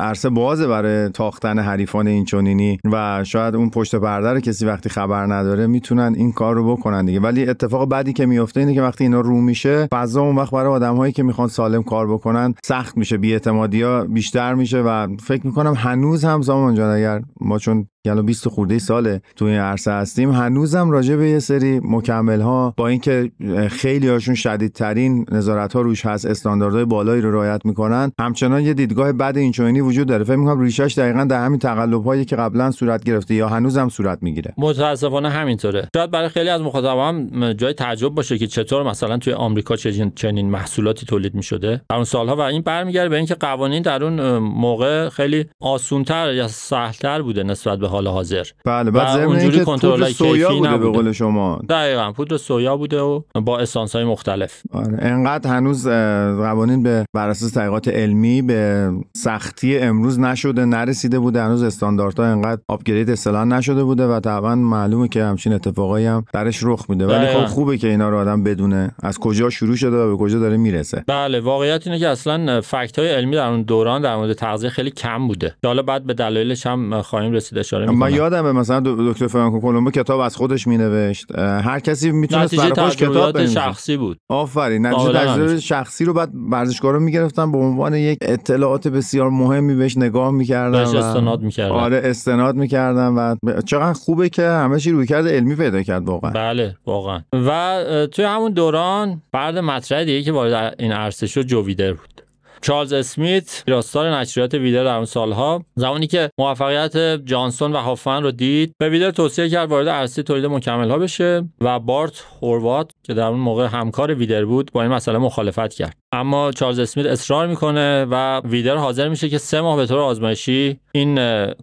عرصه 0.00 0.30
بازه 0.30 0.66
برای 0.66 1.08
تاختن 1.08 1.58
حریفان 1.58 2.06
این 2.06 2.24
چونینی 2.24 2.78
و 2.92 3.24
شاید 3.24 3.54
اون 3.56 3.70
پشت 3.70 3.94
پرده 3.94 4.40
کسی 4.40 4.66
وقتی 4.66 4.88
خبر 4.88 5.26
نداره 5.26 5.66
می‌تونن 5.66 6.14
این 6.16 6.32
کار 6.32 6.54
رو 6.54 6.76
بکنن 6.76 7.04
دیگه. 7.04 7.20
ولی 7.20 7.48
اتفاق 7.48 7.88
بعدی 7.88 8.12
که 8.12 8.26
میفته 8.26 8.60
اینه 8.60 8.74
که 8.74 8.82
وقتی 8.82 9.04
اینا 9.04 9.20
رو 9.20 9.40
میشه 9.40 9.88
فضا 9.92 10.22
اون 10.22 10.36
وقت 10.36 10.50
برای 10.50 10.72
آدمهایی 10.72 11.12
که 11.12 11.22
می‌خوان 11.22 11.48
سالم 11.48 11.82
کار 11.82 12.12
بکنن 12.12 12.54
سخت 12.64 12.96
میشه 12.96 13.18
ها 13.46 14.04
بیشتر 14.04 14.54
میشه 14.54 14.82
و 14.82 15.16
فکر 15.16 15.46
می‌کنم 15.46 15.74
هنوز 15.74 16.24
هم 16.24 16.42
زمان 16.42 16.74
جان 16.74 16.90
اگر 16.90 17.22
ما 17.40 17.58
چون 17.58 17.86
یعنی 18.06 18.22
20 18.22 18.48
خورده 18.48 18.78
ساله. 18.78 19.20
تو 19.36 19.44
این 19.44 19.58
عرصه 19.58 19.92
هستیم. 19.92 20.30
هنوزم 20.30 20.90
راجع 20.90 21.16
به 21.16 21.28
یه 21.28 21.38
سری 21.38 21.80
مکمل 21.84 22.40
ها 22.40 22.74
با 22.76 22.88
اینکه 22.88 23.30
خیلی 23.70 24.08
هاشون 24.08 24.34
شدیدترین 24.34 25.26
نظارت 25.32 25.72
ها 25.72 25.80
روش 25.80 26.06
هست 26.06 26.26
استانداردهای 26.26 26.84
بالایی 26.84 27.22
رو 27.22 27.32
رعایت 27.32 27.60
می‌کنن. 27.64 28.12
همچنان 28.20 28.62
یه 28.62 28.74
دیدگاه 28.74 29.12
بد 29.12 29.36
اینچنینی 29.36 29.80
وجود 29.80 30.08
داره. 30.08 30.24
فکر 30.24 30.36
می‌کنم 30.36 30.60
ریشش 30.60 30.94
دقیقا 30.98 31.24
در 31.24 31.44
همین 31.44 31.58
تقلب 31.58 32.04
هایی 32.04 32.24
که 32.24 32.36
قبلا 32.36 32.70
صورت 32.70 33.04
گرفته 33.04 33.34
یا 33.34 33.48
هنوزم 33.48 33.88
صورت 33.88 34.18
می‌گیره. 34.22 34.54
متاسفانه 34.58 35.30
همینطوره. 35.30 35.88
شاید 35.96 36.10
برای 36.10 36.28
خیلی 36.28 36.48
از 36.48 36.60
مخاطبان 36.60 37.30
جای 37.56 37.72
تعجب 37.72 38.08
باشه 38.08 38.38
که 38.38 38.46
چطور 38.46 38.82
مثلا 38.82 39.18
توی 39.18 39.32
آمریکا 39.32 39.76
چنین 40.14 40.50
محصولاتی 40.50 41.06
تولید 41.06 41.34
می‌شده. 41.34 41.80
در 41.90 41.96
اون 41.96 42.04
سالها 42.04 42.36
و 42.36 42.40
این 42.40 42.62
برمیگرده 42.62 43.08
به 43.08 43.16
اینکه 43.16 43.34
قوانین 43.34 43.82
در 43.82 44.04
اون 44.04 44.38
موقع 44.38 45.08
خیلی 45.08 45.44
آسونتر 45.60 46.34
یا 46.34 46.48
سهلتر 46.48 47.22
بوده 47.22 47.42
نسبت 47.42 47.78
به 47.78 47.88
حال 47.94 48.08
حاضر. 48.08 48.44
بله 48.64 48.90
بعد 48.90 49.20
اونجوری 49.20 49.64
پودر 49.64 50.04
سویا 50.04 50.54
بوده 50.54 50.76
به. 50.76 50.88
قول 50.88 51.12
شما. 51.12 51.60
دقیقا 51.68 52.12
پودر 52.12 52.36
سویا 52.36 52.76
بوده 52.76 53.00
و 53.00 53.20
با 53.34 53.58
اسانس 53.58 53.96
های 53.96 54.04
مختلف. 54.04 54.62
آره 54.72 54.98
انقدر 55.00 55.50
هنوز 55.50 55.88
قوانین 55.88 56.82
به 56.82 57.04
بر 57.14 57.28
اساس 57.28 57.50
تحقیقات 57.50 57.88
علمی 57.88 58.42
به 58.42 58.90
سختی 59.16 59.78
امروز 59.78 60.20
نشده 60.20 60.64
نرسیده 60.64 61.18
بوده. 61.18 61.42
هنوز 61.42 61.62
استانداردها 61.62 62.26
انقدر 62.26 62.60
آپگرید 62.68 63.10
اصطلاحا 63.10 63.44
نشده 63.44 63.84
بوده 63.84 64.06
و 64.06 64.20
طبعا 64.20 64.54
معلومه 64.54 65.08
که 65.08 65.24
همچین 65.24 65.52
اتفاقایی 65.52 66.06
هم 66.06 66.24
درش 66.32 66.60
رخ 66.62 66.90
میده. 66.90 67.06
ولی. 67.06 67.26
خب 67.26 67.44
خوبه 67.44 67.78
که 67.78 67.88
اینا 67.88 68.08
رو 68.08 68.18
آدم 68.18 68.44
بدونه. 68.44 68.90
از 69.02 69.18
کجا 69.18 69.50
شروع 69.50 69.76
شده 69.76 69.96
و 69.96 70.10
به 70.10 70.16
کجا 70.16 70.38
داره 70.38 70.56
می‌رسه. 70.56 71.04
بله 71.06 71.40
واقعیت 71.40 71.86
اینه 71.86 71.98
که 71.98 72.08
اصلا 72.08 72.60
فکت 72.60 72.98
های 72.98 73.08
علمی 73.08 73.36
در 73.36 73.48
اون 73.48 73.62
دوران 73.62 74.02
در 74.02 74.16
مورد 74.16 74.32
تغذیه 74.32 74.70
خیلی 74.70 74.90
کم 74.90 75.28
بوده. 75.28 75.54
حالا 75.64 75.82
بعد 75.82 76.06
به 76.06 76.14
دلایلش 76.14 76.66
هم 76.66 77.02
خواهیم 77.02 77.32
رسید 77.32 77.58
اشاره 77.58 77.83
من 77.92 77.94
می‌کنم 77.94 78.16
یادمه 78.16 78.52
مثلا 78.52 78.82
دکتر 78.84 79.26
فرانکو 79.26 79.60
کلمبو 79.60 79.90
کتاب 79.90 80.20
از 80.20 80.36
خودش 80.36 80.66
مینوشت. 80.66 81.38
هر 81.38 81.80
کسی 81.80 82.10
می‌تونست 82.10 82.56
برای 82.56 82.72
خودش 82.72 82.96
کتاب 82.96 83.32
بنویسه. 83.32 83.54
شخصی 83.54 83.96
بود. 83.96 84.18
آفرین. 84.28 84.86
نتیجه 84.86 85.12
تجربه. 85.12 85.60
شخصی 85.60 86.04
رو 86.04 86.12
بعد 86.12 86.30
ورزشکارا 86.50 86.98
می‌گرفتن 86.98 87.52
به 87.52 87.58
عنوان 87.58 87.94
یک 87.94 88.18
اطلاعات 88.22 88.88
بسیار 88.88 89.30
مهمی 89.30 89.74
بهش 89.74 89.96
نگاه 89.96 90.30
می‌کردن 90.30 90.84
بهش 90.84 90.94
استناد 90.94 91.42
می‌کردن. 91.42 91.74
آره 91.74 92.00
استناد 92.04 92.54
می‌کردن 92.54 93.08
و 93.08 93.36
چقدر 93.66 93.92
خوبه 93.92 94.28
که 94.28 94.42
همه 94.42 94.78
چی 94.78 94.90
روی 94.90 95.06
کرده 95.06 95.30
علمی 95.30 95.54
پیدا 95.54 95.82
کرد 95.82 96.04
واقعا. 96.04 96.30
بله 96.30 96.76
واقعا. 96.86 97.20
و 97.32 98.06
توی 98.12 98.24
همون 98.24 98.52
دوران 98.52 99.22
فرد 99.32 99.58
مطرح 99.58 100.04
دیگه 100.04 100.22
که 100.22 100.32
وارد 100.32 100.74
این 100.78 100.92
عرصه 100.92 101.26
شد 101.26 101.42
جو 101.42 101.64
ویدر 101.64 101.92
بود. 101.92 102.23
چارلز 102.64 102.92
اسمیت 102.92 103.64
راستار 103.68 104.16
نشریات 104.16 104.54
ویدر 104.54 104.84
در 104.84 104.96
اون 104.96 105.04
سالها. 105.04 105.64
زمانی 105.74 106.06
که 106.06 106.30
موفقیت 106.38 106.96
جانسون 107.24 107.72
و 107.72 107.76
هافمن 107.76 108.22
رو 108.22 108.30
دید 108.30 108.72
به 108.78 108.88
ویدر 108.88 109.10
توصیه 109.10 109.48
کرد 109.48 109.68
وارد 109.68 109.88
عرصه 109.88 110.22
تولید 110.22 110.46
مکمل 110.46 110.90
ها 110.90 110.98
بشه 110.98 111.48
و 111.60 111.80
بارت 111.80 112.26
هوروات 112.42 112.90
که 113.02 113.14
در 113.14 113.26
اون 113.26 113.40
موقع 113.40 113.66
همکار 113.66 114.14
ویدر 114.14 114.44
بود 114.44 114.70
با 114.72 114.82
این 114.82 114.92
مسئله 114.92 115.18
مخالفت 115.18 115.74
کرد. 115.74 115.96
اما 116.14 116.52
چارلز 116.52 116.78
اسمیت 116.78 117.06
اصرار 117.06 117.46
می‌کنه 117.46 118.06
و 118.10 118.40
ویدر 118.44 118.76
حاضر 118.76 119.08
میشه 119.08 119.28
که 119.28 119.38
سه 119.38 119.60
ماه 119.60 119.76
به 119.76 119.86
طور 119.86 119.98
آزمایشی 119.98 120.80
این 120.92 121.14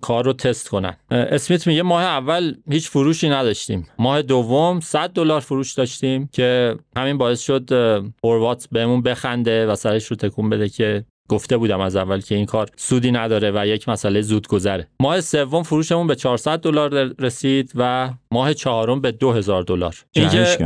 کار 0.01 0.25
رو 0.25 0.33
تست 0.33 0.69
کنن. 0.69 0.97
اسمیت 1.11 1.67
میگه 1.67 1.83
ماه 1.83 2.03
اول 2.03 2.53
هیچ 2.69 2.89
فروشی 2.89 3.29
نداشتیم. 3.29 3.87
ماه 3.99 4.21
دوم 4.21 4.79
100 4.79 5.09
دلار 5.09 5.39
فروش 5.39 5.73
داشتیم 5.73 6.29
که 6.33 6.75
همین 6.97 7.17
باعث 7.17 7.41
شد 7.41 7.73
اه، 7.73 8.03
هوروات 8.23 8.67
بهمون 8.71 9.01
بخنده 9.01 9.67
و 9.67 9.75
سرش 9.75 10.05
رو 10.05 10.15
تکون 10.15 10.49
بده 10.49 10.69
که 10.69 11.05
گفته 11.29 11.57
بودم 11.57 11.79
از 11.79 11.95
اول 11.95 12.21
که 12.21 12.35
این 12.35 12.45
کار 12.45 12.69
سودی 12.75 13.11
نداره 13.11 13.51
و 13.55 13.67
یک 13.67 13.89
مسئله 13.89 14.21
زود 14.21 14.47
گذره 14.47 14.87
ماه 14.99 15.21
سوم 15.21 15.63
فروشمون 15.63 16.07
به 16.07 16.15
400 16.15 16.59
دلار 16.59 17.13
رسید 17.19 17.71
و 17.75 18.09
ماه 18.31 18.53
چهارم 18.53 19.01
به 19.01 19.11
2000 19.11 19.63
دلار. 19.63 19.95
اینکه. 20.11 20.57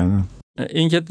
اینکه 0.70 1.02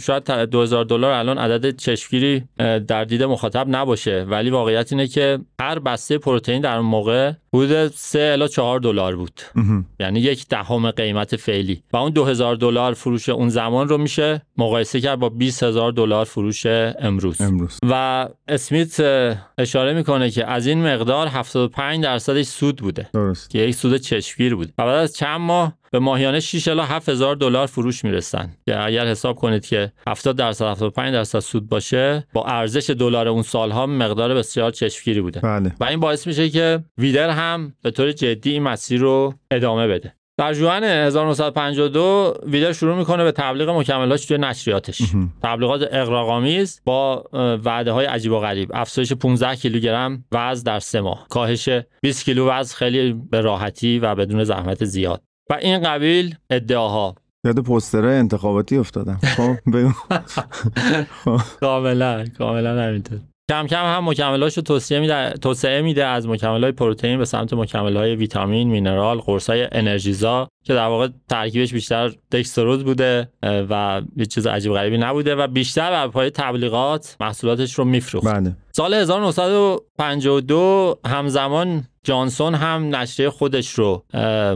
شاید 0.00 0.24
2000 0.30 0.84
دلار 0.84 1.12
الان 1.12 1.38
عدد 1.38 1.76
چشمگیری 1.76 2.44
در 2.58 3.04
دید 3.04 3.22
مخاطب 3.22 3.66
نباشه. 3.68 4.26
ولی 4.28 4.50
واقعیت 4.50 4.92
اینه 4.92 5.06
که 5.06 5.38
هر 5.60 5.78
بسته 5.78 6.18
پروتئین 6.18 6.60
در 6.60 6.76
اون 6.76 6.86
موقع 6.86 7.32
حدود 7.54 7.88
3 7.88 8.18
الی 8.18 8.48
4 8.48 8.80
دلار 8.80 9.16
بود. 9.16 9.40
یعنی 10.00 10.20
یک 10.20 10.48
دهم 10.48 10.90
قیمت 10.90 11.36
فعلی. 11.36 11.82
و 11.92 11.96
اون 11.96 12.10
2000 12.10 12.56
دلار 12.56 12.94
فروش 12.94 13.28
اون 13.28 13.48
زمان 13.48 13.88
رو 13.88 13.98
میشه 13.98 14.42
مقایسه 14.56 15.00
کرد 15.00 15.18
با 15.18 15.28
20000 15.28 15.92
دلار 15.92 16.24
فروش 16.24 16.66
امروز. 16.66 17.40
امروز. 17.40 17.78
و 17.82 18.28
اسمیت 18.48 19.00
اشاره 19.58 19.92
می‌کنه 19.94 20.30
که 20.30 20.46
از 20.46 20.66
این 20.66 20.86
مقدار 20.86 21.26
75 21.26 22.02
درصدش 22.02 22.46
سود 22.46 22.76
بوده. 22.76 23.08
درست. 23.12 23.50
که 23.50 23.58
یک 23.58 23.74
سود 23.74 23.96
چشمگیر 23.96 24.54
بود. 24.54 24.68
و 24.78 24.86
بعد 24.86 24.96
از 24.96 25.16
چند 25.16 25.40
ماه 25.40 25.72
به 25.92 25.98
ماهیانه 25.98 26.40
6 26.40 26.68
الی 26.68 26.80
7000 26.80 27.36
دلار 27.36 27.66
فروش 27.66 28.04
می‌رسن. 28.04 28.56
که 28.66 28.84
اگر 28.84 29.06
حساب 29.06 29.36
کنید 29.36 29.66
که 29.66 29.92
70 30.08 30.36
درصد 30.36 30.64
75 30.64 31.12
درصد 31.12 31.38
سود 31.38 31.68
باشه 31.68 32.26
با 32.32 32.44
ارزش 32.44 32.90
دلار 32.90 33.28
اون 33.28 33.42
سالها 33.42 33.86
مقدار 33.86 34.34
بسیار 34.34 34.70
چشمگیری 34.70 35.20
بوده. 35.20 35.40
بله. 35.40 35.72
و 35.80 35.84
این 35.84 36.00
باعث 36.00 36.26
میشه 36.26 36.50
که 36.50 36.84
ویدر 36.98 37.30
هم 37.30 37.74
به 37.82 37.90
طور 37.90 38.12
جدی 38.12 38.50
این 38.50 38.62
مسیر 38.62 39.00
رو 39.00 39.34
ادامه 39.50 39.88
بده. 39.88 40.14
در 40.38 40.54
جوان 40.54 40.84
1952 40.84 42.34
ویدر 42.46 42.72
شروع 42.72 42.96
می‌کنه 42.96 43.24
به 43.24 43.32
تبلیغ 43.32 43.70
مکملاش 43.70 44.26
توی 44.26 44.38
نشریاتش. 44.38 45.02
تبلیغات 45.42 45.88
اغراق‌آمیز 45.92 46.80
با 46.84 47.24
وعده 47.64 47.92
های 47.92 48.06
عجیب 48.06 48.32
و 48.32 48.38
غریب. 48.38 48.70
افزایش 48.74 49.12
15 49.12 49.56
کیلوگرم 49.56 50.24
وزن 50.32 50.62
در 50.62 50.80
سه 50.80 51.00
ماه. 51.00 51.26
کاهش 51.28 51.68
20 52.02 52.24
کیلو 52.24 52.50
وزن 52.50 52.74
خیلی 52.76 53.12
به 53.30 53.40
راحتی 53.40 53.98
و 53.98 54.14
بدون 54.14 54.44
زحمت 54.44 54.84
زیاد. 54.84 55.22
و 55.52 55.54
این 55.54 55.78
قبیل 55.78 56.34
ادعاها. 56.50 57.14
یاد 57.44 57.58
پوسترهای 57.58 58.16
انتخاباتی 58.16 58.76
افتادم. 58.76 59.18
خب 59.36 59.56
بگو. 59.72 59.92
کاملا 61.60 62.24
کاملا 62.38 62.82
همینطور. 62.82 63.18
کم 63.50 63.66
کم 63.66 63.84
هم 63.84 64.08
مکملاشو 64.08 64.60
توصیه 64.60 65.00
میده 65.00 65.30
توسعه 65.30 65.82
میده 65.82 66.06
از 66.06 66.28
مکملهای 66.28 66.72
پروتئین 66.72 67.18
به 67.18 67.24
سمت 67.24 67.52
مکملهای 67.52 68.16
ویتامین 68.16 68.68
مینرال 68.68 69.18
قرصای 69.18 69.68
انرژیزا 69.72 70.48
که 70.64 70.74
در 70.74 70.86
واقع 70.86 71.08
ترکیبش 71.28 71.72
بیشتر 71.72 72.12
دکستروز 72.32 72.84
بوده 72.84 73.28
و 73.42 74.02
هیچ 74.16 74.34
چیز 74.34 74.46
عجیب 74.46 74.72
غریبی 74.72 74.98
نبوده 74.98 75.34
و 75.34 75.46
بیشتر 75.46 75.90
بر 75.90 76.08
پایه 76.08 76.30
تبلیغات 76.30 77.16
محصولاتش 77.20 77.74
رو 77.74 77.84
میفروخت. 77.84 78.26
بله. 78.26 78.56
سال 78.72 78.94
1952 78.94 80.98
همزمان 81.06 81.84
جانسون 82.04 82.54
هم 82.54 82.96
نشریه 82.96 83.30
خودش 83.30 83.70
رو 83.70 84.04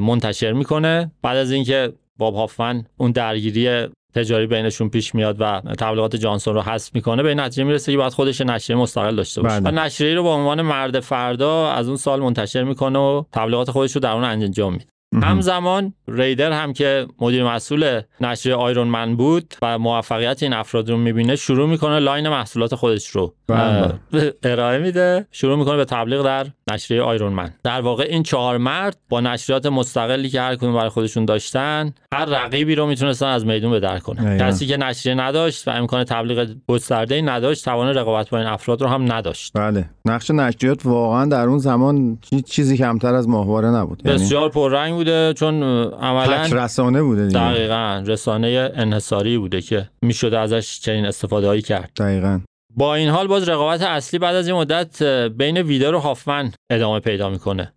منتشر 0.01 0.53
می‌کنه. 0.53 1.13
بعد 1.23 1.37
از 1.37 1.51
اینکه 1.51 1.93
باب 2.19 2.35
هافمن 2.35 2.85
اون 2.97 3.11
درگیری 3.11 3.87
تجاری 4.15 4.47
بینشون 4.47 4.89
پیش 4.89 5.15
میاد 5.15 5.37
و 5.41 5.61
تبلیغات 5.79 6.17
جانسون 6.17 6.55
رو 6.55 6.63
حذف 6.63 6.95
می‌کنه 6.95 7.23
به 7.23 7.29
این 7.29 7.41
نتیجه 7.41 7.65
می‌رسه 7.65 7.93
که 7.93 7.99
باید 7.99 8.13
خودش 8.13 8.41
نشریه 8.41 8.77
مستقل 8.77 9.17
داشته 9.17 9.43
باشه. 9.43 9.61
بله. 9.61 9.71
و 9.71 9.85
نشریه 9.85 10.15
رو 10.15 10.23
به 10.23 10.29
عنوان 10.29 10.63
مرد 10.63 11.01
فردا 11.01 11.71
از 11.71 11.89
اون 11.89 11.97
سال 11.97 12.21
منتشر 12.21 12.65
می‌کنه 12.65 12.99
و 12.99 13.23
تبلیغات 13.33 13.71
خودش 13.71 13.93
رو 13.93 14.01
در 14.01 14.13
اون 14.13 14.25
انجام 14.25 14.73
میده. 14.73 14.85
همزمان 15.23 15.93
ریدر 16.09 16.53
هم 16.53 16.73
که 16.73 17.07
مدیر 17.21 17.45
مسئول 17.45 18.01
نشریه 18.21 18.55
آیرون 18.55 18.89
من 18.89 19.17
بود 19.17 19.55
و 19.63 19.79
موفقیت 19.79 20.43
این 20.43 20.53
افراد 20.53 20.91
رو 20.91 20.97
می‌بینه 20.97 21.37
شروع 21.37 21.69
می‌کنه 21.69 21.99
لاین 21.99 22.29
محصولات 22.29 22.75
خودش 22.75 23.09
رو 23.09 23.35
بله. 23.49 23.93
ارائه 24.43 24.79
میده 24.79 25.27
شروع 25.31 25.59
می‌کنه 25.59 25.77
به 25.77 25.85
تبلیغ 25.85 26.25
در 26.25 26.47
نشریه 26.71 27.03
آیرون 27.03 27.33
من. 27.33 27.51
در 27.65 27.81
واقع 27.81 28.07
این 28.09 28.23
چهار 28.23 28.59
مرد 28.59 28.97
با 29.09 29.21
نشریات 29.21 29.67
مستقلی 29.67 30.29
که 30.29 30.41
هر 30.41 30.57
کدوم 30.57 30.75
برای 30.75 30.89
خودشون 30.89 31.25
داشتن 31.25 31.95
هر 32.15 32.25
رقیبی 32.25 32.75
رو 32.75 32.87
می‌تونستن 32.87 33.27
از 33.27 33.47
میدون 33.47 33.71
به 33.71 33.81
در 33.81 33.99
کنن. 33.99 34.39
کسی 34.39 34.67
که 34.67 34.77
نشریه 34.77 35.15
نداشت 35.15 35.69
و 35.69 35.71
امکان 35.71 36.05
تبلیغ 36.05 36.49
گسترده 36.69 37.23
نداشت 37.23 37.65
توان 37.65 37.89
رقابت 37.89 38.31
با 38.31 38.39
این 38.39 38.47
افراد 38.47 38.83
رو 38.83 38.89
هم 38.89 39.13
نداشت. 39.13 39.53
بله. 39.55 39.91
نقش 40.05 40.31
نشریات 40.31 40.87
واقعا 40.87 41.25
در 41.25 41.47
اون 41.47 41.59
زمان 41.59 42.19
چیزی 42.47 42.77
کمتر 42.77 43.15
از 43.15 43.29
ماهواره 43.29 43.69
نبود. 43.69 44.03
یعنی 44.05 44.19
بسیار 44.19 44.49
پررنگ 44.49 45.06
بوده 45.07 45.35
چون 45.35 45.63
عملا 45.93 46.47
تک 46.47 46.53
رسانه 46.53 47.03
بوده 47.03 47.27
دیگه. 47.27 47.41
دقیقا 47.41 48.05
رسانه 48.07 48.73
انحصاری 48.75 49.39
بوده 49.39 49.61
که 49.61 49.89
می‌شده 50.03 50.39
ازش 50.39 50.81
چنین 50.81 51.07
استفاده 51.07 51.47
هایی 51.47 51.63
کرد. 51.63 51.91
دقیقا. 51.99 52.41
با 52.77 52.95
این 52.95 53.09
حال 53.09 53.27
باز 53.27 53.49
رقابت 53.49 53.83
اصلی 53.83 54.19
بعد 54.19 54.35
از 54.35 54.49
این 54.49 54.57
مدت 54.57 55.03
بین 55.29 55.59
ویدر 55.59 55.95
و 55.95 55.99
هافمن 55.99 56.53
ادامه 56.71 57.01
پیدا 57.01 57.31
می‌کنه. 57.31 57.73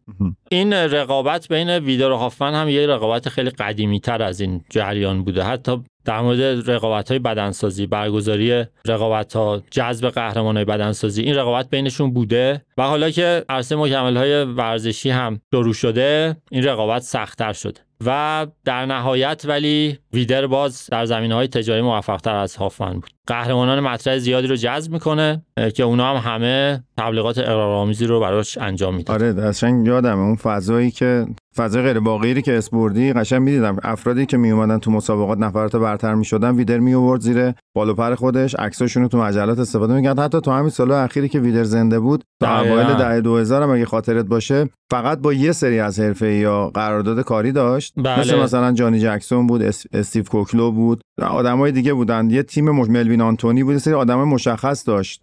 این 0.50 0.74
رقابت 0.74 1.48
بین 1.48 1.70
ویدر 1.70 2.12
و 2.12 2.16
هافمن 2.16 2.54
هم 2.54 2.70
یه 2.70 2.88
رقابت 2.88 3.30
خیلی 3.30 3.50
قدیمی 3.50 4.00
تر 4.00 4.24
از 4.24 4.42
این 4.42 4.62
جریان 4.70 5.24
بوده. 5.24 5.44
حتی 5.44 5.84
در 6.10 6.22
مورد 6.22 6.72
رقابت 6.72 7.10
های 7.10 7.20
بدنسازی 7.20 7.88
برگزاری 7.88 8.66
رقابت 8.86 9.34
ها 9.34 9.62
جذب 9.72 10.10
قهرمان 10.10 10.56
های 10.56 10.66
بدنسازی 10.66 11.22
این 11.22 11.36
رقابت 11.36 11.70
بینشون 11.70 12.14
بوده 12.14 12.66
و 12.78 12.84
حالا 12.84 13.10
که 13.10 13.46
عرصه 13.50 13.76
مکمل 13.76 14.18
های 14.18 14.44
ورزشی 14.44 15.10
هم 15.10 15.42
شروع 15.54 15.74
شده 15.74 16.38
این 16.52 16.64
رقابت 16.64 17.02
سختتر 17.02 17.54
شده. 17.54 17.82
و 18.06 18.48
در 18.66 18.86
نهایت 18.86 19.46
ولی 19.48 20.00
ویدر 20.14 20.48
باز 20.48 20.88
در 20.92 21.06
زمینه 21.06 21.36
های 21.36 21.48
تجاری 21.48 21.82
موفق 21.82 22.18
تر 22.18 22.36
از 22.36 22.56
هافمن 22.56 22.94
بود. 22.94 23.10
قهرمانان 23.28 23.80
مطرح 23.80 24.18
زیادی 24.18 24.48
رو 24.48 24.56
جذب 24.56 24.92
می‌کنه 24.92 25.44
که 25.76 25.84
اونا 25.84 26.16
هم 26.16 26.32
همه 26.32 26.84
تبلیغات 26.98 27.38
اغراق‌آمیزی 27.38 28.06
رو 28.06 28.20
براش 28.20 28.58
انجام 28.58 28.96
میدن. 28.96 29.14
آره 29.14 29.34
قشنگ 29.34 29.88
یادمه 29.88 30.22
اون 30.22 30.36
فضایی 30.36 30.92
که 30.92 31.26
فضای 31.60 31.84
غیر 31.84 32.00
واقعی 32.00 32.42
که 32.42 32.58
اسپوردی 32.58 33.14
قشنگ 33.14 33.42
می‌دیدم. 33.42 33.78
افرادی 33.84 34.26
که 34.26 34.38
می 34.38 34.52
اومدن 34.52 34.78
تو 34.78 34.92
مسابقات 34.92 35.38
نفرات 35.38 35.76
برتر 35.76 36.14
می‌شدن 36.14 36.56
ویدر 36.56 36.80
می 36.80 36.94
آورد 36.94 37.22
زیر 37.22 37.54
بالو 37.76 37.94
پر 37.94 38.16
خودش 38.16 38.56
عکساشون 38.56 39.04
رو 39.04 39.10
تو 39.10 39.18
مجلات 39.18 39.60
استفاده 39.60 39.94
می‌کرد. 39.94 40.20
حتی 40.20 40.42
تو 40.42 40.52
همین 40.52 40.70
سال 40.70 40.92
اخیری 40.92 41.30
که 41.30 41.40
ویدر 41.40 41.64
زنده 41.64 42.00
بود 42.00 42.24
تا 42.42 42.60
اوایل 42.60 42.94
دهه 42.94 43.22
2000 43.22 43.64
هم 43.64 43.70
اگه 43.70 43.86
خاطرت 43.86 44.26
باشه 44.26 44.70
فقط 44.92 45.20
با 45.20 45.34
یه 45.34 45.52
سری 45.52 45.80
از 45.80 46.00
حرفه‌ای‌ها 46.00 46.72
قرارداد 46.74 47.22
کاری 47.22 47.52
داشت. 47.52 47.94
بله. 47.98 48.20
مثل 48.20 48.40
مثلا 48.40 48.72
جانی 48.72 49.00
جکسون 49.00 49.48
بود 49.48 49.62
اس... 49.62 49.86
استیو 49.94 50.24
کوکلو 50.24 50.72
بود. 50.72 51.02
آدمای 51.22 51.72
دیگه 51.72 51.94
بودن. 51.94 52.30
یه 52.30 52.44
تیم 52.44 52.70
مش... 52.70 52.90
ملوین 52.90 53.22
آنتونی 53.22 53.64
بود. 53.64 53.74
یه 53.74 53.80
سری 53.80 53.94
آدمای 53.94 54.26
مشخص 54.26 54.88
داشت 54.88 55.22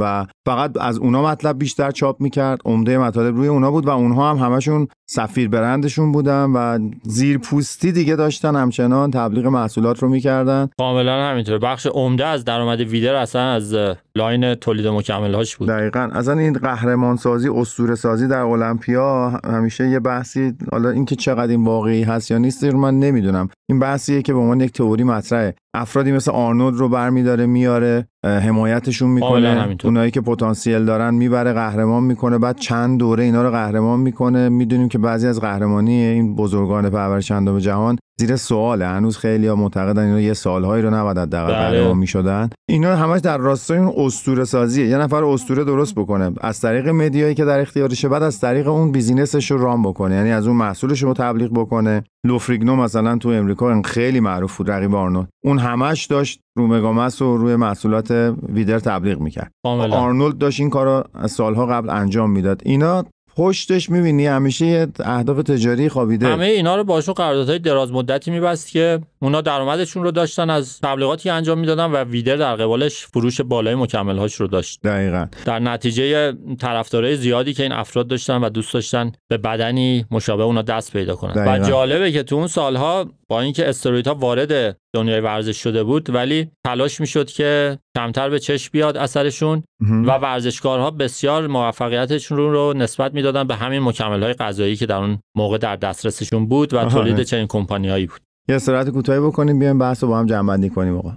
و 0.00 0.26
فقط 0.46 0.70
از 0.80 0.98
اونا 0.98 1.22
مطلب 1.22 1.58
بیشتر 1.58 1.90
چاپ 1.90 2.20
می‌کرد. 2.20 2.60
عمده 2.64 2.98
مطالب 2.98 3.36
روی 3.36 3.48
اونا 3.48 3.70
بود 3.70 3.86
و 3.86 3.90
اونها 3.90 4.30
هم 4.30 4.36
همشون 4.36 4.88
سفیر 5.10 5.48
برندشون 5.76 6.12
بودن 6.12 6.44
و 6.44 6.78
زیر 7.02 7.38
پوستی 7.38 7.92
دیگه 7.92 8.16
داشتن 8.16 8.56
همچنان 8.56 9.10
تبلیغ 9.10 9.46
محصولات 9.46 9.98
رو 10.02 10.08
می‌کردن. 10.08 10.68
کاملا 10.78 11.30
همینطور 11.30 11.58
بخش 11.58 11.86
عمده 11.86 12.26
از 12.26 12.44
درآمد 12.44 12.80
ویدر 12.80 13.14
اصلا 13.14 13.42
از 13.42 13.74
line 14.16 14.54
تولید 14.54 14.86
مکملهاش 14.86 15.56
بود. 15.56 15.68
دقیقا. 15.68 16.10
اصلا 16.12 16.38
این 16.38 16.52
قهرمان 16.52 17.16
سازی 17.16 17.48
اسطوره 17.48 17.94
سازی 17.94 18.28
در 18.28 18.38
المپیا 18.38 19.40
همیشه 19.44 19.88
یه 19.88 20.00
بحثی 20.00 20.52
حالا 20.72 20.90
اینکه 20.90 21.16
چقدر 21.16 21.50
این 21.50 21.64
واقعی 21.64 22.02
هست 22.02 22.30
یا 22.30 22.38
نیست 22.38 22.64
من 22.64 22.98
نمی‌دونم. 22.98 23.48
این 23.68 23.78
بحثیه 23.78 24.22
که 24.22 24.32
به 24.32 24.38
عنوان 24.38 24.60
یک 24.60 24.72
تئوری 24.72 25.04
مطرحه. 25.04 25.54
افرادی 25.76 26.12
مثل 26.12 26.30
آرنولد 26.30 26.76
رو 26.76 26.88
برمیداره 26.88 27.46
میاره 27.46 28.08
حمایتشون 28.24 29.10
می‌کنه. 29.10 29.76
اونایی 29.84 30.10
که 30.10 30.20
پتانسیل 30.20 30.84
دارن 30.84 31.14
می‌بره 31.14 31.52
قهرمان 31.52 32.02
می‌کنه. 32.02 32.38
بعد 32.38 32.56
چند 32.56 32.98
دوره 32.98 33.24
اینا 33.24 33.42
رو 33.42 33.50
قهرمان 33.50 34.00
می‌کنه. 34.00 34.48
می‌دونیم 34.48 34.88
که 34.88 34.98
بعضی 34.98 35.26
از 35.26 35.40
قهرمانی 35.40 35.92
این 35.92 36.36
بزرگان 36.36 36.90
پرورش 36.90 37.32
اندام 37.32 37.60
جهان 37.60 37.98
زیر 38.20 38.36
سواله 38.36 38.86
هنوز 38.86 39.16
خیلی 39.16 39.46
ها 39.46 39.54
معتقدن 39.54 40.02
اینا 40.02 40.20
یه 40.20 40.32
سالهایی 40.32 40.82
رو 40.82 40.94
نباید 40.94 41.18
حداقل 41.18 41.52
بله. 41.52 41.94
می‌شدن. 41.94 42.50
اینا 42.68 42.96
همش 42.96 43.20
در 43.20 43.38
راستای 43.38 43.78
اون 43.78 44.06
اسطوره 44.06 44.44
سازیه. 44.44 44.86
یه 44.86 44.98
نفر 44.98 45.24
اسطوره 45.24 45.64
درست 45.64 45.94
بکنه. 45.94 46.32
از 46.40 46.60
طریق 46.60 46.88
media 46.88 47.21
یی 47.21 47.34
که 47.34 47.44
در 47.44 47.60
اختیارشه 47.60 48.08
بعد 48.08 48.22
از 48.22 48.40
طریق 48.40 48.68
اون 48.68 48.92
business 48.92 49.38
ش 49.38 49.50
رو 49.50 49.58
run 49.58 49.82
بکنه. 49.82 50.14
یعنی 50.14 50.32
از 50.32 50.46
اون 50.46 50.56
محصولش 50.56 51.02
رو 51.02 51.14
تبلیغ 51.14 51.50
بکنه. 51.52 52.04
لو 52.26 52.38
فریگنو 52.38 52.76
مثلا 52.76 53.18
تو 53.18 53.28
امریکا 53.28 53.82
خیلی 53.82 54.20
معروف 54.20 54.56
بود 54.56 54.70
رقیب 54.70 54.94
آرنولد. 54.94 55.28
اون 55.44 55.58
همش 55.58 56.06
داشت 56.06 56.40
رو 56.58 56.66
Mega 56.66 56.94
Mass 56.94 57.22
و 57.22 57.36
روی 57.36 57.56
محصولات 57.56 58.34
ویدر 58.48 58.78
تبلیغ 58.78 59.20
می‌کرد. 59.20 59.50
آرنولد 59.64 60.38
داشت 60.38 60.60
این 60.60 60.70
کارو 60.70 61.04
سالها 61.26 61.66
قبل 61.66 61.90
انجام 61.90 62.30
می‌داد. 62.30 62.62
اینا 62.64 63.04
پشتش 63.36 63.90
می‌بینی 63.90 64.26
همیشه 64.26 64.66
یه 64.66 64.86
اهداف 65.04 65.42
تجاری 65.42 65.88
خوابیده. 65.88 66.26
همه 66.26 66.44
اینا 66.44 66.76
رو 66.76 66.84
باشون 66.84 67.14
قراردادهای 67.14 67.58
دراز 67.58 67.92
مدتی 67.92 68.30
میبست 68.30 68.70
که 68.70 69.00
اونا 69.22 69.40
درآمدشون 69.40 70.02
رو 70.02 70.10
داشتن 70.10 70.50
از 70.50 70.80
تبلیغاتی 70.80 71.30
انجام 71.30 71.58
می‌دادن 71.58 71.84
و 71.84 72.04
ویدر 72.04 72.36
در 72.36 72.56
قبالش 72.56 73.06
فروش 73.06 73.40
بالای 73.40 73.74
مکملهاش 73.74 74.34
رو 74.34 74.46
داشت. 74.46 74.80
دقیقا. 74.84 75.26
در 75.44 75.58
نتیجه 75.58 76.32
طرفدارای 76.60 77.16
زیادی 77.16 77.54
که 77.54 77.62
این 77.62 77.72
افراد 77.72 78.08
داشتن 78.08 78.40
و 78.44 78.48
دوست 78.48 78.74
داشتن 78.74 79.12
به 79.28 79.38
بدنی 79.38 80.04
مشابه 80.10 80.42
اونا 80.42 80.62
دست 80.62 80.92
پیدا 80.92 81.16
کنن. 81.16 81.32
دقیقا. 81.32 81.66
و 81.66 81.68
جالبه 81.68 82.12
که 82.12 82.22
تو 82.22 82.36
اون 82.36 82.46
سالها 82.46 83.10
با 83.28 83.40
اینکه 83.40 83.68
استرویدها 83.68 84.14
وارد 84.14 84.76
دنیای 84.94 85.20
ورزش 85.20 85.56
شده 85.56 85.84
بود 85.84 86.14
ولی 86.14 86.50
تلاش 86.66 87.00
می‌شد 87.00 87.30
که 87.30 87.78
کمتر 87.96 88.28
به 88.28 88.38
چشم 88.38 88.70
بیاد 88.72 88.96
اثرشون 88.96 89.62
و 89.80 90.10
ورزشکارها 90.10 90.90
بسیار 90.90 91.46
موفقیتشون 91.46 92.38
رو 92.38 92.72
نسبت 92.76 93.14
می‌دادن 93.26 93.48
به 93.48 93.54
همین 93.56 93.82
مکمل 93.82 94.22
های 94.22 94.32
غذایی 94.32 94.76
که 94.76 94.86
در 94.86 94.96
اون 94.96 95.18
موقع 95.36 95.58
در 95.58 95.76
دسترسشون 95.76 96.46
بود 96.46 96.74
و 96.74 96.84
تولید 96.84 97.22
چنین 97.22 97.46
کمپانیایی 97.46 98.06
بود 98.06 98.20
یه 98.48 98.56
استراحت 98.56 98.90
کوتاهی 98.90 99.20
بکنیم 99.20 99.58
بیایم 99.58 99.78
بحث 99.78 100.02
رو 100.02 100.08
با 100.08 100.18
هم 100.18 100.26
جمع 100.26 100.48
بندی 100.48 100.70
کنیم 100.70 100.96
آقا 100.96 101.12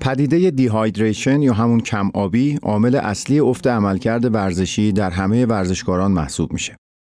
پدیده 0.00 0.50
دیهایدریشن 0.50 1.42
یا 1.42 1.52
همون 1.52 1.80
کم 1.80 2.10
آبی 2.14 2.58
عامل 2.62 2.94
اصلی 2.94 3.40
افت 3.40 3.66
عملکرد 3.66 4.34
ورزشی 4.34 4.92
در 4.92 5.10
همه 5.10 5.46
ورزشکاران 5.46 6.12
محسوب 6.12 6.52
میشه. 6.52 6.76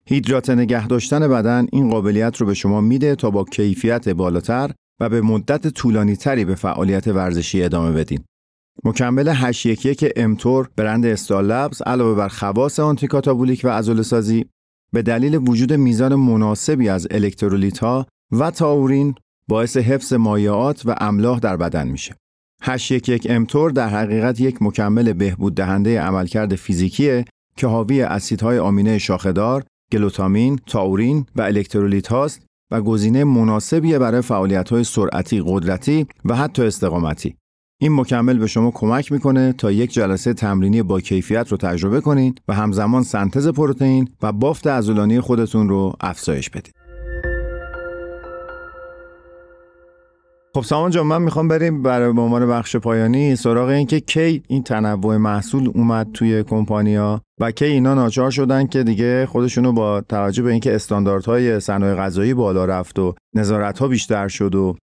هیدرات 0.09 0.51
نگه 0.51 0.87
داشتن 0.87 1.29
بدن 1.29 1.67
این 1.73 1.91
قابلیت 1.91 2.37
رو 2.37 2.47
به 2.47 2.55
شما 2.55 2.81
میده 2.81 3.15
تا 3.15 3.31
با 3.31 3.45
کیفیت 3.45 4.09
بالاتر 4.09 4.71
و 5.01 5.09
به 5.09 5.21
مدت 5.21 5.69
طولانی 5.69 6.17
تری 6.17 6.45
به 6.45 6.55
فعالیت 6.55 7.09
ورزشی 7.09 7.63
ادامه 7.63 7.93
بدین. 7.93 8.25
مکمل 8.85 9.29
811 9.29 10.13
امتور 10.17 10.69
برند 10.77 11.07
استال 11.07 11.47
لبز 11.47 11.83
علاوه 11.83 12.15
بر 12.15 12.29
خواص 12.29 12.81
آنتی 12.81 13.07
کاتابولیک 13.07 13.61
و 13.65 13.69
عضله 13.69 14.03
سازی 14.03 14.45
به 14.93 15.03
دلیل 15.03 15.35
وجود 15.49 15.73
میزان 15.73 16.15
مناسبی 16.15 16.89
از 16.89 17.07
الکترولیت 17.11 17.79
ها 17.79 18.07
و 18.33 18.51
تاورین 18.51 19.15
باعث 19.49 19.77
حفظ 19.77 20.13
مایعات 20.13 20.83
و 20.87 20.95
املاح 21.01 21.39
در 21.39 21.57
بدن 21.57 21.89
میشه. 21.89 22.17
811 22.63 23.35
امتور 23.35 23.71
در 23.71 23.89
حقیقت 23.89 24.41
یک 24.41 24.63
مکمل 24.63 25.13
بهبود 25.13 25.55
دهنده 25.55 26.01
عملکرد 26.01 26.55
فیزیکیه 26.55 27.25
که 27.57 27.67
حاوی 27.67 28.03
اسیدهای 28.03 28.59
آمینه 28.59 28.99
شاخهدار، 28.99 29.65
گلوتامین، 29.93 30.61
تاورین 30.67 31.27
و 31.37 31.43
الکترولیت 31.43 32.07
هاست 32.07 32.47
و 32.71 32.81
گزینه 32.81 33.25
مناسبیه 33.25 33.99
برای 33.99 34.21
فعالیت‌های 34.21 34.85
سرعتی، 34.85 35.43
قدرتی 35.47 36.07
و 36.25 36.37
حتی 36.37 36.63
استقامتی. 36.63 37.37
این 37.79 37.95
مکمل 37.95 38.39
به 38.39 38.47
شما 38.47 38.71
کمک 38.71 39.13
می‌کنه 39.13 39.53
تا 39.53 39.73
یک 39.73 39.93
جلسه 39.93 40.35
تمرینی 40.35 40.83
با 40.83 41.01
کیفیت 41.01 41.49
رو 41.49 41.57
تجربه 41.57 42.01
کنین 42.01 42.35
و 42.49 42.55
همزمان 42.55 43.03
سنتز 43.03 43.49
پروتئین 43.49 44.09
و 44.23 44.33
بافت 44.33 44.67
عضلانی 44.67 45.21
خودتون 45.21 45.69
رو 45.69 45.93
افزایش 46.01 46.51
بدید. 46.51 46.75
خب 50.55 50.63
سامان 50.63 50.91
جان 50.91 51.07
من 51.07 51.23
می‌خوام 51.23 51.49
بریم 51.49 51.83
برای 51.83 52.13
به 52.13 52.21
عنوان 52.21 52.49
بخش 52.49 52.77
پایانی 52.77 53.37
سراغ 53.37 53.69
این 53.69 53.87
که 53.87 54.01
کی 54.01 54.43
این 54.49 54.63
تنوع 54.63 55.17
محصول 55.17 55.71
اومد 55.75 56.13
توی 56.15 56.43
کمپانیا 56.43 57.23
و 57.41 57.51
کی 57.51 57.65
اینا 57.65 57.95
ناچار 57.95 58.31
شدن 58.31 58.67
که 58.67 58.83
دیگه 58.83 59.27
خودشونو 59.27 59.73
با 59.73 60.01
توجه 60.01 60.43
به 60.43 60.51
اینکه 60.51 60.75
استانداردهای 60.75 61.61
صنایع 61.61 61.95
غذایی 61.95 62.35
بالا 62.35 62.65
رفت 62.65 62.99
و 62.99 63.15
نظارت 63.35 63.79
ها 63.79 63.89
بیشتر 63.89 64.29
شد 64.29 64.55
و 64.55 64.77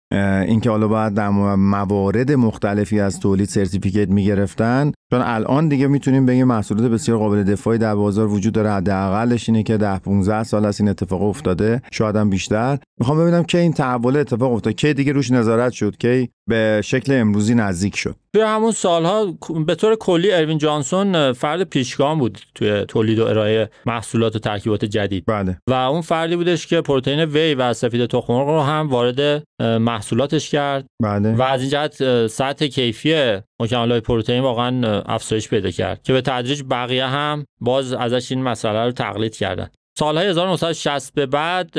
اینکه 0.46 0.70
حالا 0.70 0.88
باید 0.88 1.14
در 1.14 1.28
موارد 1.56 2.32
مختلفی 2.32 3.00
از 3.00 3.20
تولید 3.20 3.48
سرتیفیکت 3.48 4.08
می‌گرفتن. 4.08 4.92
چون 5.12 5.20
الان 5.24 5.68
دیگه 5.68 5.86
می‌تونیم 5.86 6.26
بگیم 6.26 6.46
محصولات 6.46 6.90
بسیار 6.90 7.18
قابل 7.18 7.42
دفاعی 7.42 7.78
در 7.78 7.94
بازار 7.94 8.28
وجود 8.28 8.52
داره. 8.52 8.70
حداقلش 8.70 9.48
اینه 9.48 9.62
که 9.62 9.76
10 9.76 9.98
15 9.98 10.44
سال 10.44 10.64
از 10.64 10.80
این 10.80 10.88
اتفاق 10.88 11.22
افتاده. 11.22 11.82
شاید 11.92 12.16
هم 12.16 12.30
بیشتر. 12.30 12.78
می‌خوام 13.00 13.18
ببینم 13.18 13.44
که 13.44 13.58
این 13.58 13.72
تحول 13.72 14.16
اتفاق 14.16 14.52
افتاد. 14.52 14.72
کی 14.72 14.94
دیگه 14.94 15.12
روش 15.12 15.30
نظارت 15.30 15.72
شد؟ 15.72 15.96
کی 15.96 16.28
به 16.48 16.80
شکل 16.84 17.12
امروزی 17.20 17.54
نزدیک 17.54 17.96
شد 17.96 18.16
توی 18.32 18.42
همون 18.42 18.72
سالها 18.72 19.38
به 19.66 19.74
طور 19.74 19.96
کلی 19.96 20.32
اروین 20.32 20.58
جانسون 20.58 21.32
فرد 21.32 21.62
پیشگام 21.62 22.18
بود 22.18 22.38
توی 22.54 22.84
تولید 22.84 23.18
و 23.18 23.26
ارائه 23.26 23.70
محصولات 23.86 24.36
و 24.36 24.38
ترکیبات 24.38 24.84
جدید 24.84 25.24
بله. 25.26 25.58
و 25.66 25.72
اون 25.72 26.00
فردی 26.00 26.36
بودش 26.36 26.66
که 26.66 26.80
پروتئین 26.80 27.20
وی 27.20 27.54
و 27.54 27.72
سفید 27.72 28.06
تخم 28.06 28.32
مرغ 28.32 28.48
رو 28.48 28.60
هم 28.60 28.88
وارد 28.88 29.42
محصولاتش 29.62 30.50
کرد 30.50 30.86
بله. 31.02 31.34
و 31.34 31.42
از 31.42 31.60
این 31.60 31.70
جهت 31.70 32.26
سطح 32.26 32.66
کیفی 32.66 33.38
مکمل‌های 33.60 34.00
پروتئین 34.00 34.42
واقعا 34.42 35.02
افزایش 35.02 35.48
پیدا 35.48 35.70
کرد 35.70 36.02
که 36.02 36.12
به 36.12 36.20
تدریج 36.20 36.62
بقیه 36.70 37.06
هم 37.06 37.44
باز 37.60 37.92
ازش 37.92 38.32
این 38.32 38.42
مسئله 38.42 38.84
رو 38.84 38.92
تقلید 38.92 39.36
کردن 39.36 39.68
سالهای 39.98 40.26
1960 40.28 41.14
به 41.14 41.26
بعد 41.26 41.74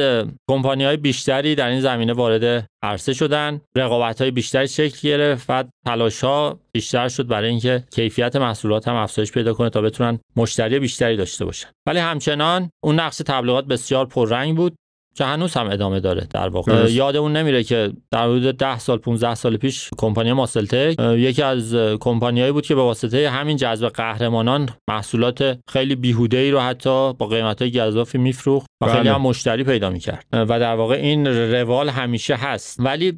کمپانی 0.49 0.83
های 0.83 0.97
بیشتری 0.97 1.55
در 1.55 1.67
این 1.67 1.81
زمینه 1.81 2.13
وارد 2.13 2.67
عرصه 2.83 3.13
شدن. 3.13 3.61
رقابت 3.75 4.21
های 4.21 4.31
بیشتری 4.31 4.67
شکل 4.67 5.09
گرفت 5.09 5.45
و 5.49 5.63
تلاش 5.85 6.23
ها 6.23 6.59
بیشتر 6.71 7.09
شد 7.09 7.27
برای 7.27 7.49
اینکه 7.49 7.83
کیفیت 7.91 8.35
محصولات 8.35 8.87
هم 8.87 8.95
افزایش 8.95 9.31
پیدا 9.31 9.53
کنه 9.53 9.69
تا 9.69 9.81
بتونن 9.81 10.19
مشتری 10.35 10.79
بیشتری 10.79 11.17
داشته 11.17 11.45
باشن. 11.45 11.67
ولی 11.87 11.99
همچنان 11.99 12.69
اون 12.83 12.99
نقش 12.99 13.17
تبلیغات 13.17 13.65
بسیار 13.65 14.05
پررنگ 14.05 14.57
بود. 14.57 14.75
که 15.15 15.25
هنوز 15.25 15.53
هم 15.53 15.69
ادامه 15.71 15.99
داره 15.99 16.27
در 16.29 16.49
واقع. 16.49 16.71
یادمون 16.91 17.37
نمیره 17.37 17.63
که 17.63 17.91
در 18.11 18.23
حدود 18.23 18.57
10 18.57 18.79
سال 18.79 18.97
15 18.97 19.35
سال 19.35 19.57
پیش 19.57 19.89
کمپانی 19.97 20.33
ماسلتک 20.33 20.99
یکی 20.99 21.41
از 21.41 21.75
کمپانیایی 21.99 22.51
بود 22.51 22.65
که 22.65 22.75
به 22.75 22.81
واسطه 22.81 23.29
همین 23.29 23.57
جذب 23.57 23.87
قهرمانان 23.89 24.69
محصولات 24.89 25.59
خیلی 25.69 25.95
بیهوده 25.95 26.37
ای 26.37 26.51
رو 26.51 26.59
حتی 26.59 27.13
با 27.13 27.27
قیمت 27.27 27.61
های 27.61 27.71
گزافی 27.71 28.17
میفروخت 28.17 28.67
و 28.81 28.93
خیلی 28.93 29.09
هم 29.09 29.21
مشتری 29.21 29.63
پیدا 29.63 29.89
می‌کرد. 29.89 30.25
و 30.33 30.59
در 30.59 30.75
واقع 30.75 30.95
این 30.95 31.27
روال 31.27 31.89
همیشه 31.89 32.35
هست. 32.35 32.79
ولی 32.79 33.17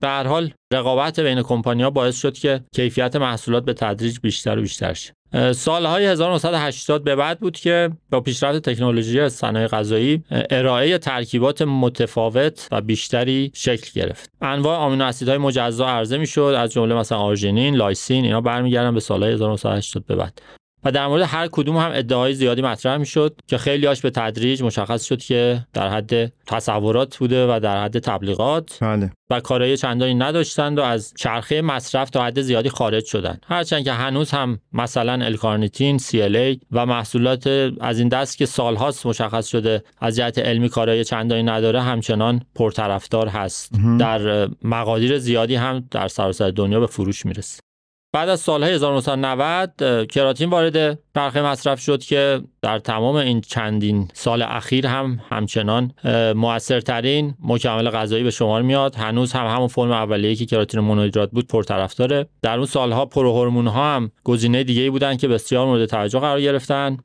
به 0.00 0.08
هر 0.08 0.26
حال 0.26 0.50
رقابت 0.72 1.20
بین 1.20 1.42
کمپانی‌ها 1.42 1.90
باعث 1.90 2.20
شد 2.20 2.34
که 2.34 2.60
کیفیت 2.74 3.16
محصولات 3.16 3.64
به 3.64 3.72
تدریج 3.72 4.18
بیشتر 4.22 4.58
و 4.58 4.62
بیشتر 4.62 4.94
شه. 4.94 5.12
سالهای 5.52 6.06
1980 6.06 7.04
به 7.04 7.16
بعد 7.16 7.40
بود 7.40 7.56
که 7.56 7.90
با 8.10 8.20
پیشرفت 8.20 8.70
تکنولوژی 8.70 9.28
صنایع 9.28 9.66
غذایی 9.66 10.24
ارائه 10.50 10.98
ترکیبات 10.98 11.62
متفاوت 11.62 12.68
و 12.72 12.80
بیشتری 12.80 13.50
شکل 13.54 14.00
گرفت. 14.00 14.30
انواع 14.40 14.78
آمینو 14.78 15.04
اسیدهای 15.04 15.38
مجزا 15.38 15.86
عرضه 15.86 16.18
می‌شد 16.18 16.54
از 16.58 16.72
جمله 16.72 16.94
مثلا 16.94 17.18
آرژینین 17.18 17.76
لایسین 17.76 18.24
اینا 18.24 18.40
برمیگردن 18.40 18.94
به 18.94 19.00
سالهای 19.00 19.32
1980 19.32 20.06
به 20.06 20.16
بعد. 20.16 20.42
و 20.84 20.92
در 20.92 21.06
مورد 21.06 21.22
هر 21.22 21.48
کدوم 21.52 21.76
هم 21.76 21.90
ادعای 21.94 22.34
زیادی 22.34 22.62
مطرح 22.62 22.96
می‌شد 22.96 23.40
که 23.46 23.58
خیلیاش 23.58 24.00
به 24.00 24.10
تدریج 24.10 24.62
مشخص 24.62 25.04
شد 25.04 25.18
که 25.18 25.66
در 25.72 25.88
حد 25.88 26.32
تصورات 26.46 27.16
بوده 27.16 27.46
و 27.46 27.60
در 27.60 27.84
حد 27.84 27.98
تبلیغات 27.98 28.78
بله. 28.80 29.12
و 29.30 29.40
کارایی 29.40 29.76
چندانی 29.76 30.14
نداشتند 30.14 30.78
و 30.78 30.82
از 30.82 31.14
چرخه 31.16 31.62
مصرف 31.62 32.10
تا 32.10 32.24
حد 32.24 32.40
زیادی 32.40 32.68
خارج 32.68 33.04
شدند. 33.04 33.42
هرچند 33.48 33.84
که 33.84 33.92
هنوز 33.92 34.30
هم 34.30 34.58
مثلا 34.72 35.12
L-carnitine 35.24 35.98
CLA 35.98 36.58
و 36.72 36.86
محصولات 36.86 37.46
از 37.80 37.98
این 37.98 38.08
دست 38.08 38.38
که 38.38 38.46
سالهاست 38.46 39.06
مشخص 39.06 39.46
شده 39.46 39.82
از 40.00 40.16
جهت 40.16 40.38
علمی 40.38 40.68
کارایی 40.68 41.04
چندانی 41.04 41.42
نداره 41.42 41.82
همچنان 41.82 42.40
پرطرفدار 42.54 43.28
هست. 43.28 43.72
در 43.98 44.48
مقادیر 44.62 45.18
زیادی 45.18 45.54
هم 45.54 45.84
در 45.90 46.08
سراسر 46.08 46.50
دنیا 46.50 46.80
به 46.80 46.86
فروش 46.86 47.26
می‌رسه. 47.26 47.65
بعد 48.12 48.28
از 48.28 48.40
سالهای 48.40 48.74
1990 48.74 50.06
کراتین 50.06 50.50
وارد 50.50 50.98
چرخه 51.14 51.42
مصرف 51.42 51.80
شد 51.80 52.02
که 52.02 52.40
در 52.62 52.78
تمام 52.78 53.16
این 53.16 53.40
چندین 53.40 54.08
سال 54.14 54.42
اخیر 54.42 54.86
هم 54.86 55.20
همچنان 55.28 55.92
موثرترین 56.34 57.34
مکمل 57.42 57.90
غذایی 57.90 58.24
به 58.24 58.30
شمار 58.30 58.62
میاد. 58.62 58.94
هنوز 58.94 59.32
هم 59.32 59.46
همون 59.46 59.68
فرم 59.68 59.90
اولیه‌ای 59.90 60.36
که 60.36 60.46
کراتین 60.46 60.80
مونوهیدرات 60.80 61.30
بود 61.30 61.46
پرطرفداره. 61.46 62.26
در 62.42 62.56
اون 62.56 62.66
سالها 62.66 63.06
پروهورمون 63.06 63.66
ها 63.66 63.94
هم 63.94 64.10
گزینه 64.24 64.64
دیگه 64.64 64.90
بودن 64.90 65.16
که 65.16 65.28
بسیار 65.28 65.66
مورد 65.66 65.86
توجه 65.86 66.20
قرار 66.20 66.40
گرفتن. 66.40 66.96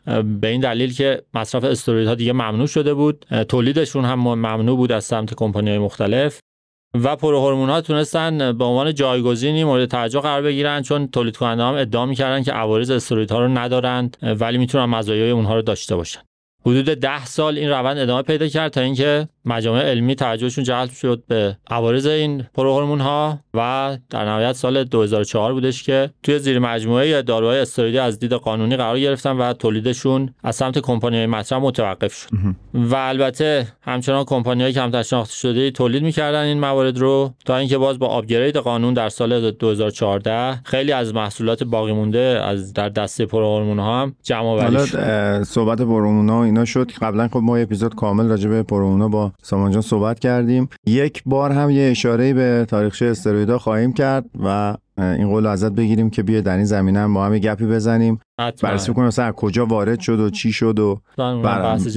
به 0.41 0.47
این 0.47 0.61
دلیل 0.61 0.93
که 0.93 1.21
مصرف 1.33 1.63
استروئیدها 1.63 2.15
دیگه 2.15 2.33
ممنوع 2.33 2.67
شده 2.67 2.93
بود. 2.93 3.25
تولیدشون 3.49 4.05
هم 4.05 4.19
ممنوع 4.19 4.77
بود 4.77 4.91
از 4.91 5.03
سمت 5.03 5.33
کمپانی‌های 5.33 5.79
مختلف. 5.79 6.39
و 6.93 7.15
پروهورمون 7.15 7.69
ها 7.69 7.81
تونستن 7.81 8.57
به 8.57 8.63
عنوان 8.63 8.93
جایگزینی 8.93 9.63
مورد 9.63 9.85
توجه 9.85 10.19
قرار 10.19 10.41
بگیرن 10.41 10.81
چون 10.81 11.07
تولید 11.07 11.37
کننده 11.37 11.63
هم 11.63 11.73
ادعا 11.73 12.05
می‌کردن 12.05 12.43
که 12.43 12.51
عوارض 12.51 12.91
استروئیدها 12.91 13.39
رو 13.39 13.47
ندارند 13.47 14.17
ولی 14.39 14.57
می‌تونن 14.57 14.85
مزایای 14.85 15.31
اونها 15.31 15.55
رو 15.55 15.61
داشته 15.61 15.95
باشن. 15.95 16.21
حدود 16.65 16.85
ده 16.85 17.25
سال 17.25 17.57
این 17.57 17.69
روند 17.69 17.97
ادامه 17.97 18.21
پیدا 18.21 18.47
کرد 18.47 18.71
تا 18.71 18.81
اینکه 18.81 19.27
مجامع 19.45 19.81
علمی 19.81 20.15
توجهشون 20.15 20.63
جلب 20.63 20.91
شد 20.91 21.23
به 21.27 21.57
عوارض 21.69 22.05
این 22.05 22.43
پروهورمون 22.53 22.99
ها 22.99 23.39
و 23.53 23.97
در 24.09 24.25
نهایت 24.25 24.51
سال 24.51 24.83
2004 24.83 25.53
بودش 25.53 25.83
که 25.83 26.09
توی 26.23 26.39
زیر 26.39 26.59
مجموعه 26.59 27.21
داروهای 27.21 27.59
استروئیدی 27.59 27.97
از 27.97 28.19
دید 28.19 28.33
قانونی 28.33 28.75
قرار 28.75 28.99
گرفتن 28.99 29.37
و 29.37 29.53
تولیدشون 29.53 30.33
از 30.43 30.55
سمت 30.55 30.79
کمپانی‌های 30.79 31.25
مطرح 31.25 31.59
متوقف 31.59 32.13
شد. 32.13 32.29
و 32.73 32.95
البته 32.95 33.67
همچنان 33.81 34.23
کمپانی‌های 34.23 34.73
کمتر 34.73 35.03
شناخته 35.03 35.33
شده 35.33 35.71
تولید 35.71 36.03
می‌کردن 36.03 36.43
این 36.43 36.59
موارد 36.59 36.97
رو 36.97 37.33
تا 37.45 37.57
اینکه 37.57 37.77
باز 37.77 37.99
با 37.99 38.07
آپگرید 38.07 38.57
قانون 38.57 38.93
در 38.93 39.09
سال 39.09 39.51
2014 39.51 40.61
خیلی 40.63 40.91
از 40.91 41.13
محصولات 41.13 41.63
باقی 41.63 41.91
مونده 41.91 42.41
از 42.43 42.73
در 42.73 42.89
دسته 42.89 43.25
پروهورمون 43.25 43.79
ها 43.79 44.01
هم 44.01 44.15
جمع 44.23 44.45
آوری 44.45 44.87
شد. 44.87 45.43
صحبت 45.43 45.81
پروهورمون 45.81 46.50
اینا 46.51 46.65
شد. 46.65 46.91
قبلا 46.91 47.27
خب 47.27 47.37
ما 47.37 47.57
اپیزود 47.57 47.95
کامل 47.95 48.27
راجع 48.27 48.49
به 48.49 48.63
پروهورمون 48.63 49.11
با 49.11 49.31
سامان 49.41 49.71
جان 49.71 49.81
صحبت 49.81 50.19
کردیم. 50.19 50.69
یک 50.87 51.23
بار 51.25 51.51
هم 51.51 51.69
یه 51.69 51.91
اشاره 51.91 52.33
به 52.33 52.65
تاریخچه 52.69 53.05
استروئیدها 53.05 53.57
خواهیم 53.57 53.93
کرد 53.93 54.25
و 54.43 54.77
این 54.97 55.29
قول 55.29 55.45
ازت 55.45 55.71
بگیریم 55.71 56.09
که 56.09 56.23
بیا 56.23 56.41
در 56.41 56.55
این 56.55 56.65
زمینه 56.65 56.99
هم 56.99 57.13
با 57.13 57.25
هم 57.25 57.37
گپی 57.37 57.65
بزنیم. 57.65 58.19
بررسی 58.61 58.93
کنیم 58.93 59.07
مثلا 59.07 59.31
کجا 59.31 59.65
وارد 59.65 59.99
شد 59.99 60.19
و 60.19 60.29
چی 60.29 60.51
شد 60.51 60.79
و 60.79 60.99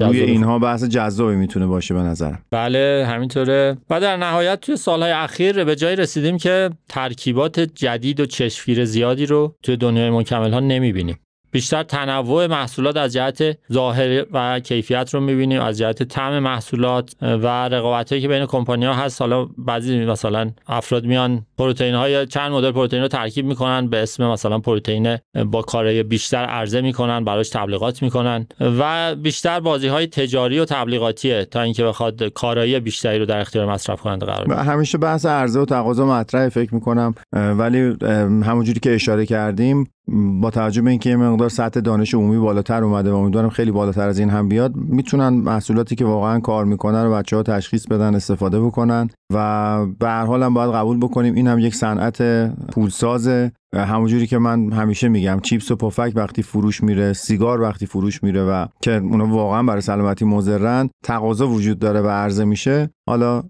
روی 0.01 0.21
اینها 0.21 0.59
بحث 0.59 0.85
جذابی 0.85 1.37
می‌تونه 1.37 1.67
باشه 1.67 1.95
به 1.95 2.01
نظرم. 2.01 2.39
بله 2.51 3.07
همینطوره. 3.09 3.77
و 3.91 4.01
در 4.01 4.17
نهایت 4.17 4.61
توی 4.61 4.77
سالهای 4.77 5.13
اخیر 5.13 5.65
به 5.65 5.77
جای 5.77 5.97
رسیدیم 5.97 6.39
که 6.39 6.71
ترکیبات 6.89 7.61
جدید 7.61 8.21
و 8.21 8.27
چشمگیر 8.27 8.85
زیادی 8.85 9.27
رو 9.27 9.55
توی 9.63 9.77
دنیای 9.77 10.11
مکمل 10.11 10.53
ها 10.53 10.61
نمی‌بینیم. 10.61 11.17
بیشتر 11.55 11.83
تنوع 11.83 12.47
محصولات 12.47 12.97
از 12.97 13.13
جهت 13.13 13.59
ظاهر 13.73 14.25
و 14.33 14.61
کیفیت 14.61 15.15
رو 15.15 15.21
می‌بینیم 15.21 15.61
از 15.61 15.79
جهت 15.79 16.03
طعم 16.03 16.39
محصولات 16.39 17.17
و 17.21 17.69
رقابت 17.69 18.11
هایی 18.11 18.23
که 18.23 18.29
بین 18.29 18.47
کمپانی 18.47 18.85
ها 18.85 18.95
هست. 18.95 19.21
حالا 19.21 19.49
بعضی 19.59 20.05
مثلا 20.05 20.51
افراد 20.67 21.05
میان 21.05 21.47
پروتئین 21.59 21.95
های 21.95 22.27
چند 22.27 22.53
مدل 22.53 22.71
پروتئین 22.71 23.03
رو 23.03 23.09
ترکیب 23.09 23.47
می‌کنن. 23.47 23.89
به 23.89 24.03
اسم 24.03 24.27
مثلا 24.31 24.59
پروتئین 24.59 25.17
با 25.47 25.63
کارای 25.63 26.03
بیشتر 26.03 26.45
عرضه 26.45 26.81
می‌کنن 26.81 27.25
براش 27.25 27.49
تبلیغات 27.49 28.03
می‌کنن 28.03 28.47
و 28.61 29.15
بیشتر 29.15 29.61
بازی 29.61 29.89
های 29.89 30.07
تجاری 30.07 30.59
و 30.59 30.65
تبلیغاتیه 30.65 31.45
تا 31.45 31.63
اینکه 31.63 31.85
بخواد 31.85 32.23
کارایی 32.23 32.81
بیشتری 32.81 33.19
رو 33.19 33.27
در 33.27 33.41
اختیار 33.41 33.67
مصرف 33.67 34.01
کننده 34.01 34.27
قرار 34.27 34.45
بده. 34.45 34.63
همیشه 34.63 34.99
بحث 34.99 35.27
عرضه 35.27 35.61
و 35.61 35.65
تقاضا 35.65 36.07
مطرح 36.07 36.49
فکر 36.49 36.75
می‌کنم. 36.75 37.15
ولی 37.33 37.97
همونجوری 38.43 38.81
که 38.81 38.95
اشاره 38.95 39.27
کردیم 39.27 39.91
با 40.41 40.51
توجه 40.51 40.83
به 40.83 40.91
اینکه 40.91 41.11
یه 41.11 41.17
مقدار 41.17 41.49
سطح 41.49 41.81
دانش 41.81 42.15
عمومی 42.15 42.39
بالاتر 42.39 42.85
اومده 42.85 43.11
و 43.11 43.15
امیدوارم 43.15 43.51
خیلی 43.51 43.71
بالاتر 43.71 44.09
از 44.09 44.19
این 44.19 44.31
هم 44.31 44.49
بیاد 44.49 44.73
می‌تونن 44.77 45.29
محصولاتی 45.29 45.97
که 45.97 46.05
واقعا 46.05 46.41
کار 46.41 46.65
می‌کنن 46.65 47.05
رو 47.05 47.13
بچه 47.13 47.37
ها 47.37 47.43
تشخیص 47.43 47.87
بدن 47.87 48.15
استفاده 48.15 48.61
بکنن. 48.61 49.11
و 49.35 49.87
به 49.87 50.09
هر 50.09 50.25
حال 50.25 50.43
هم 50.43 50.55
باید 50.55 50.71
قبول 50.71 50.99
بکنیم. 50.99 51.35
این 51.35 51.49
هم 51.49 51.59
یک 51.59 51.75
صنعت 51.75 52.23
پولسازه. 52.73 53.53
همونجوری 53.75 54.27
که 54.27 54.39
من 54.39 54.73
همیشه 54.73 55.09
میگم 55.09 55.41
چیپس 55.43 55.71
و 55.71 55.77
پفک 55.77 56.13
وقتی 56.15 56.43
فروش 56.43 56.83
میره 56.83 57.13
سیگار 57.13 57.61
وقتی 57.61 57.87
فروش 57.87 58.23
میره 58.23 58.45
و 58.45 58.67
که 58.83 58.93
اونا 58.93 59.27
واقعا 59.27 59.63
برای 59.63 59.81
سلامتی 59.81 60.25
مضرن 60.25 60.91
تقاضا 61.05 61.49
وجود 61.49 61.79
داره 61.79 62.01
و 62.01 62.09
عرضه 62.09 62.45
میشه. 62.45 62.91
حالا 63.07 63.43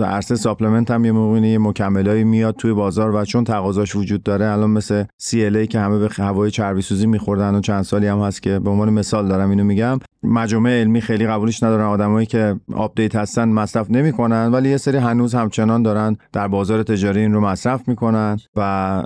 عرصه 0.00 0.36
supplement 0.36 0.90
هم 0.90 1.04
یه 1.04 1.12
موقعی 1.12 1.48
یه 1.48 1.58
مکملایی 1.58 2.24
میاد 2.24 2.56
توی 2.56 2.72
بازار 2.72 3.14
و 3.14 3.24
چون 3.24 3.44
تقاضاش 3.44 3.96
وجود 3.96 4.22
داره 4.22 4.46
الان 4.46 4.70
مثل 4.70 5.04
CLA 5.04 5.66
که 5.68 5.80
همه 5.80 5.98
به 5.98 6.08
هوای 6.16 6.50
چربی 6.50 6.82
سوزی 6.82 7.06
میخوردن 7.06 7.54
و 7.54 7.60
چند 7.60 7.82
سالی 7.82 8.06
هم 8.06 8.20
هست 8.20 8.42
که 8.42 8.58
به 8.58 8.70
عنوان 8.70 8.90
مثال 8.90 9.28
دارم 9.28 9.50
اینو 9.50 9.64
میگم. 9.64 9.98
مجامع 10.22 10.70
علمی 10.70 11.00
خیلی 11.00 11.26
قبولش 11.26 11.62
ندارن 11.62 11.84
آدمایی 11.84 12.26
که 12.26 12.56
update 12.74 13.16
هستن 13.16 13.48
مصرف 13.48 13.90
نمی‌کنن 13.90 14.50
ولی 14.52 14.70
یه 14.70 14.76
سری 14.76 14.96
هنوز 14.96 15.34
همچنان 15.34 15.82
دارن 15.82 16.16
در 16.32 16.48
بازار 16.48 16.82
تجاری 16.82 17.20
این 17.20 17.32
رو 17.32 17.40
مصرف 17.40 17.88
می‌کنن 17.88 18.36
و 18.56 18.60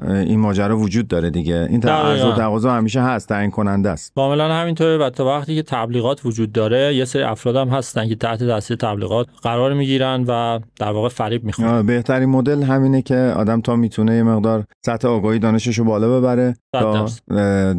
این 0.09 0.41
ماجرا 0.41 0.66
وجود 0.75 1.09
داره 1.09 1.31
دیگه. 1.31 1.67
این 1.71 1.89
عرضه 1.89 2.27
و 2.27 2.33
تقاضا 2.33 2.73
همیشه 2.73 3.03
هست 3.03 3.29
تعیین 3.29 3.51
کننده 3.51 3.91
است. 3.91 4.13
کاملا 4.15 4.55
همینطوره 4.55 4.99
و 4.99 5.11
تا 5.11 5.27
وقتی 5.27 5.57
که 5.57 5.63
تبلیغات 5.63 6.27
وجود 6.27 6.53
داره 6.53 6.95
یه 6.95 7.05
سری 7.05 7.23
افراد 7.23 7.57
هم 7.57 7.69
هستن 7.69 8.09
که 8.09 8.15
تحت 8.15 8.43
دسته 8.43 8.77
تبلیغات 8.77 9.27
قرار 9.43 9.75
می‌گیرن 9.75 10.25
و 10.29 10.61
در 10.79 10.91
واقع 10.91 11.09
فریب 11.09 11.45
می‌خورن. 11.45 11.87
بهترین 11.87 12.29
مدل 12.29 12.63
همینه 12.63 13.03
که 13.03 13.17
آدم 13.37 13.61
تا 13.61 13.77
می‌تونه 13.77 14.17
یه 14.17 14.23
مقدار 14.23 14.65
سطح 14.87 15.09
آگاهی 15.09 15.39
دانشش 15.39 15.79
رو 15.79 15.85
بالا 15.85 16.19
ببره 16.21 16.55
تا 16.73 17.07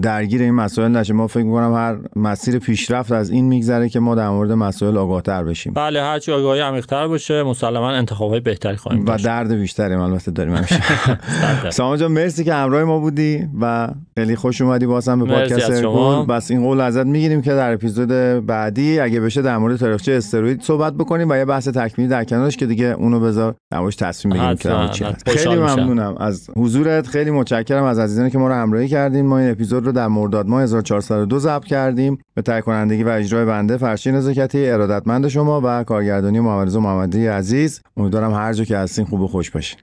درگیر 0.02 0.42
این 0.42 0.54
مسائل 0.54 0.92
نشه. 0.92 1.14
ما 1.14 1.28
فکر 1.28 1.44
می‌کنم 1.44 1.74
هر 1.74 1.98
مسیر 2.16 2.60
پیشرفت 2.60 3.12
از 3.12 3.30
این 3.30 3.46
میگذره 3.46 3.90
که 3.90 4.00
ما 4.00 4.16
در 4.16 4.30
مورد 4.30 4.52
مسائل 4.52 4.98
آگاهتر 4.98 5.44
بشیم. 5.44 5.74
بله 5.74 6.02
هرچی 6.02 6.32
آگاهی 6.32 6.62
عمیق‌تر 6.62 7.08
باشه 7.08 7.44
مسلما 7.44 7.92
انتخابای 7.92 8.40
بهتری 8.40 8.76
خواهیم 8.76 9.06
و 9.08 9.18
درد 9.18 9.54
بیشتری 9.54 9.94
البته 9.94 10.32
داریم 10.32 10.54
همیشه. 10.56 10.84
سامان 11.70 11.98
جان 11.98 12.12
مرسی 12.12 12.44
که 12.44 12.54
همراه 12.54 12.77
ما 12.84 13.00
بودی 13.00 13.48
و 13.62 13.88
خیلی 14.18 14.36
خوش 14.36 14.62
اومدی 14.62 14.86
بازم 14.86 15.20
به 15.20 15.26
پادکست 15.26 15.72
ارگول 15.72 16.26
بس 16.26 16.52
این 16.52 16.62
قول 16.62 16.82
ازت 16.82 17.06
می‌گیریم 17.06 17.42
که 17.42 17.52
در 17.52 17.74
اپیزود 17.74 18.10
بعدی 18.46 19.00
اگه 19.00 19.20
بشه 19.20 19.42
در 19.42 19.58
مورد 19.58 19.76
تاریخچه 19.76 20.12
استروید 20.12 20.62
صحبت 20.62 20.94
بکنیم 20.94 21.30
و 21.30 21.36
یه 21.36 21.46
بحث 21.46 21.68
تکمیلی 21.68 22.10
در 22.10 22.24
کنارش 22.24 22.58
که 22.58 22.66
دیگه 22.66 22.86
اونو 22.86 23.20
بذار 23.20 23.56
نمایش 23.74 23.96
تصمیم 23.96 24.34
بگیریم 24.34 24.56
که 24.56 24.90
چی 24.92 25.06
خیلی 25.26 25.56
ممنونم. 25.56 26.16
از 26.20 26.50
حضورت 26.58 27.08
خیلی 27.08 27.32
متشکرم. 27.32 27.84
از 27.84 28.00
عزیزانی 28.00 28.30
که 28.30 28.38
ما 28.38 28.48
رو 28.48 28.54
همراهی 28.54 28.88
کردین. 28.88 29.26
ما 29.26 29.38
این 29.38 29.52
اپیزود 29.52 29.86
رو 29.86 29.92
در 29.92 30.08
مرداد 30.08 30.48
ماه 30.48 30.64
1402 30.64 31.40
ضبط 31.40 31.66
کردیم. 31.66 32.18
به 32.34 32.42
تهیه 32.42 32.62
کنندگی 32.62 33.04
و 33.04 33.10
اجرای 33.10 33.46
بنده 33.46 33.78
فرشین 33.78 34.16
نزاکتی 34.16 34.70
ارادتمند 34.70 35.28
شما 35.28 35.62
و 35.64 35.84
کارگردانی 35.84 36.40
محمد 36.40 36.76
محمدی 36.76 37.28
عزیز. 37.28 37.82
امیدوارم 37.98 38.34
هر 38.34 38.54
جا 38.54 38.64
که 38.64 38.78
هستین 38.78 39.06
خوب 39.06 39.22
و 39.22 39.28
خوش 39.28 39.52
باشین. 39.52 39.80